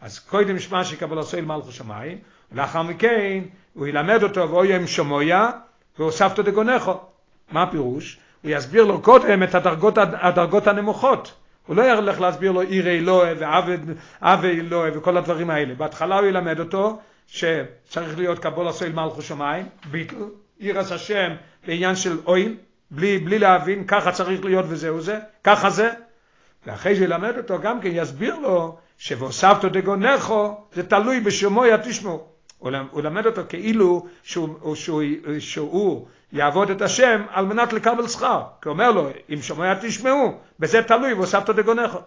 אז 0.00 0.18
קודם 0.18 0.58
שמע 0.58 0.84
שקבול 0.84 1.18
אויל 1.18 1.44
מלכו 1.44 1.72
שמיים, 1.72 2.18
ולאחר 2.52 2.82
מכן 2.82 3.42
הוא 3.74 3.86
ילמד 3.86 4.22
אותו 4.22 4.50
ואוים 4.50 4.86
שמויה, 4.86 5.50
והוספתו 5.98 6.42
דגונכו. 6.42 7.00
מה 7.52 7.62
הפירוש? 7.62 8.18
הוא 8.42 8.50
יסביר 8.50 8.84
לו 8.84 9.02
קודם 9.02 9.42
את 9.42 9.54
הדרגות, 9.54 9.98
הדרגות 9.98 10.66
הנמוכות. 10.66 11.34
הוא 11.66 11.76
לא 11.76 11.82
ילך 11.82 12.20
להסביר 12.20 12.52
לו 12.52 12.60
עיר 12.60 12.88
אלוהה 12.88 13.34
ועווי 13.38 14.60
אלוהה 14.60 14.90
וכל 14.94 15.16
הדברים 15.16 15.50
האלה. 15.50 15.74
בהתחלה 15.74 16.18
הוא 16.18 16.26
ילמד 16.26 16.60
אותו 16.60 16.98
שצריך 17.26 18.18
להיות 18.18 18.38
קבול 18.38 18.68
אויל 18.68 18.92
מלכו 18.92 19.22
שמיים, 19.22 19.66
ביטל, 19.90 20.16
ירס 20.60 20.92
השם 20.92 21.32
בעניין 21.66 21.96
של 21.96 22.18
אויל, 22.26 22.56
בלי, 22.90 23.18
בלי 23.18 23.38
להבין, 23.38 23.84
ככה 23.86 24.12
צריך 24.12 24.44
להיות 24.44 24.64
וזהו 24.68 25.00
זה, 25.00 25.18
ככה 25.44 25.70
זה. 25.70 25.90
ואחרי 26.66 26.96
זה 26.96 27.04
ילמד 27.04 27.36
אותו 27.36 27.58
גם 27.58 27.80
כן, 27.80 27.90
יסביר 27.92 28.38
לו 28.38 28.78
שווספתו 28.98 29.68
דגונכו, 29.68 30.60
זה 30.72 30.88
תלוי 30.88 31.20
בשמוע 31.20 31.76
תשמעו. 31.76 32.26
הוא 32.58 33.02
למד 33.02 33.26
אותו 33.26 33.42
כאילו 33.48 34.06
שהוא, 34.22 34.76
שהוא, 34.76 35.02
שהוא 35.38 36.06
יעבוד 36.32 36.70
את 36.70 36.82
השם 36.82 37.22
על 37.30 37.46
מנת 37.46 37.72
לקבל 37.72 38.08
שכר. 38.08 38.42
כי 38.62 38.68
אומר 38.68 38.90
לו, 38.90 39.08
אם 39.34 39.42
שמוע 39.42 39.74
תשמעו, 39.74 40.38
בזה 40.58 40.82
תלוי 40.82 41.12
והוספתו 41.12 41.52
דגונכו. 41.52 41.98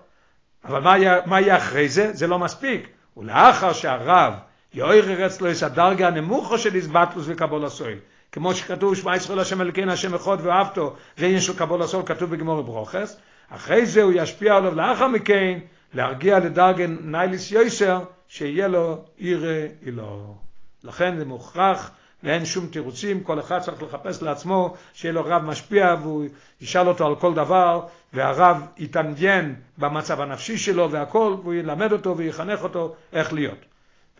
אבל 0.65 0.99
מה 1.25 1.41
יהיה 1.41 1.57
אחרי 1.57 1.89
זה? 1.89 2.13
זה 2.13 2.27
לא 2.27 2.39
מספיק. 2.39 2.87
ולאחר 3.17 3.73
שהרב 3.73 4.33
יאיר 4.73 5.25
אצלו 5.25 5.51
את 5.51 5.63
הדרגה 5.63 6.07
הנמוכה 6.07 6.57
של 6.57 6.75
איזבטלוס 6.75 7.25
וקבול 7.27 7.65
הסויל. 7.65 7.97
כמו 8.31 8.53
שכתוב 8.53 8.95
שמע 8.95 9.15
ישראל 9.15 9.39
השם 9.39 9.61
אלוקינו 9.61 9.91
השם 9.91 10.13
אחד 10.13 10.37
ואהבתו 10.41 10.95
עניין 11.17 11.39
של 11.39 11.57
קבול 11.57 11.81
הסול 11.81 12.03
כתוב 12.05 12.29
בגמור 12.29 12.61
ברוכס 12.61 13.17
אחרי 13.49 13.85
זה 13.85 14.03
הוא 14.03 14.13
ישפיע 14.15 14.55
עליו 14.55 14.75
לאחר 14.75 15.07
מכן 15.07 15.59
להרגיע 15.93 16.39
לדרגן 16.39 16.97
נייליס 17.01 17.51
יויסר 17.51 17.99
שיהיה 18.27 18.67
לו 18.67 18.97
עיר 19.17 19.45
אילו 19.85 20.35
לכן 20.83 21.17
זה 21.17 21.25
מוכרח 21.25 21.91
ואין 22.23 22.45
שום 22.45 22.67
תירוצים, 22.67 23.23
כל 23.23 23.39
אחד 23.39 23.59
צריך 23.59 23.83
לחפש 23.83 24.21
לעצמו 24.21 24.75
שיהיה 24.93 25.13
לו 25.13 25.21
רב 25.25 25.43
משפיע 25.43 25.95
והוא 26.01 26.25
ישאל 26.61 26.87
אותו 26.87 27.07
על 27.07 27.15
כל 27.15 27.33
דבר 27.33 27.81
והרב 28.13 28.61
יתעניין 28.77 29.55
במצב 29.77 30.21
הנפשי 30.21 30.57
שלו 30.57 30.91
והכל 30.91 31.35
והוא 31.43 31.53
ילמד 31.53 31.91
אותו 31.91 32.17
ויחנך 32.17 32.63
אותו 32.63 32.95
איך 33.13 33.33
להיות. 33.33 33.68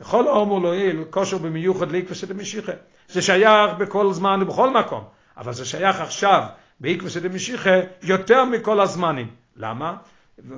וכל 0.02 0.28
אורמו 0.28 0.60
לא 0.60 0.76
יהיה 0.76 0.94
כושר 1.10 1.38
במיוחד 1.38 1.94
את 2.24 2.32
המשיחה. 2.32 2.72
זה 3.08 3.22
שייך 3.22 3.72
בכל 3.78 4.14
זמן 4.14 4.40
ובכל 4.42 4.70
מקום, 4.70 5.04
אבל 5.38 5.54
זה 5.54 5.66
שייך 5.66 6.02
עכשיו 6.02 6.44
בעקבס 6.80 7.18
את 7.18 7.26
המשיחה 7.26 7.76
יותר 8.04 8.46
מכל 8.46 8.80
הזמנים. 8.80 9.28
למה? 9.56 9.96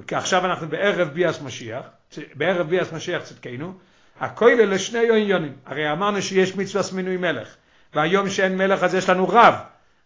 כי 0.08 0.15
עכשיו 0.15 0.45
אנחנו 0.45 0.67
בערב 0.67 1.08
ביאס 1.08 1.41
משיח, 1.41 1.86
בערב 2.36 2.69
ביאס 2.69 2.93
משיח 2.93 3.23
צדקנו, 3.23 3.73
הכולל 4.19 4.73
לשני 4.73 5.10
עניונים. 5.10 5.54
הרי 5.65 5.91
אמרנו 5.91 6.21
שיש 6.21 6.56
מצווה 6.56 6.84
מינוי 6.93 7.17
מלך, 7.17 7.56
והיום 7.93 8.30
שאין 8.30 8.58
מלך 8.58 8.84
אז 8.84 8.95
יש 8.95 9.10
לנו 9.10 9.30
רב. 9.30 9.54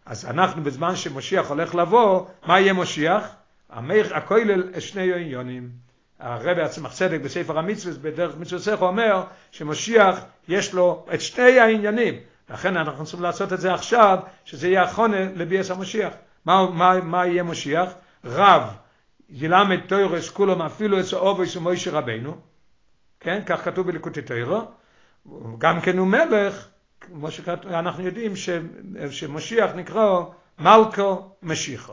אז 0.06 0.24
אנחנו 0.24 0.62
בזמן 0.62 0.96
שמשיח 0.96 1.48
הולך 1.48 1.74
לבוא, 1.74 2.26
מה 2.46 2.60
יהיה 2.60 2.72
משיח? 2.72 3.28
הכולל 3.70 4.62
לשני 4.74 5.14
עניונים. 5.14 5.85
הרבי 6.20 6.62
עצמך 6.62 6.92
צדק 6.92 7.20
בספר 7.20 7.58
המצווה 7.58 7.94
בדרך 8.02 8.36
מצווסך 8.36 8.78
אומר 8.80 9.24
שמשיח 9.50 10.20
יש 10.48 10.74
לו 10.74 11.06
את 11.14 11.20
שני 11.20 11.60
העניינים. 11.60 12.14
לכן 12.50 12.76
אנחנו 12.76 13.04
צריכים 13.04 13.22
לעשות 13.22 13.52
את 13.52 13.60
זה 13.60 13.74
עכשיו 13.74 14.18
שזה 14.44 14.68
יהיה 14.68 14.82
החונה 14.82 15.24
לביאס 15.34 15.70
המשיח. 15.70 16.12
מה, 16.44 16.70
מה, 16.70 17.00
מה 17.00 17.26
יהיה 17.26 17.42
משיח? 17.42 17.92
רב 18.24 18.76
ילמד 19.28 19.80
תוירס 19.86 20.30
כולם 20.30 20.62
אפילו 20.62 21.00
את 21.00 21.04
סאובויס 21.04 21.56
ומוישה 21.56 21.90
רבנו. 21.90 22.36
כן 23.20 23.42
כך 23.46 23.64
כתוב 23.64 23.86
בליקוטי 23.86 24.22
תוירו. 24.22 24.60
גם 25.58 25.80
כן 25.80 25.98
הוא 25.98 26.06
מלך 26.06 26.68
כמו 27.00 27.30
שאנחנו 27.30 28.02
יודעים 28.04 28.32
שמשיח 29.10 29.70
נקרא 29.74 30.20
מלכו 30.58 31.30
משיחו 31.42 31.92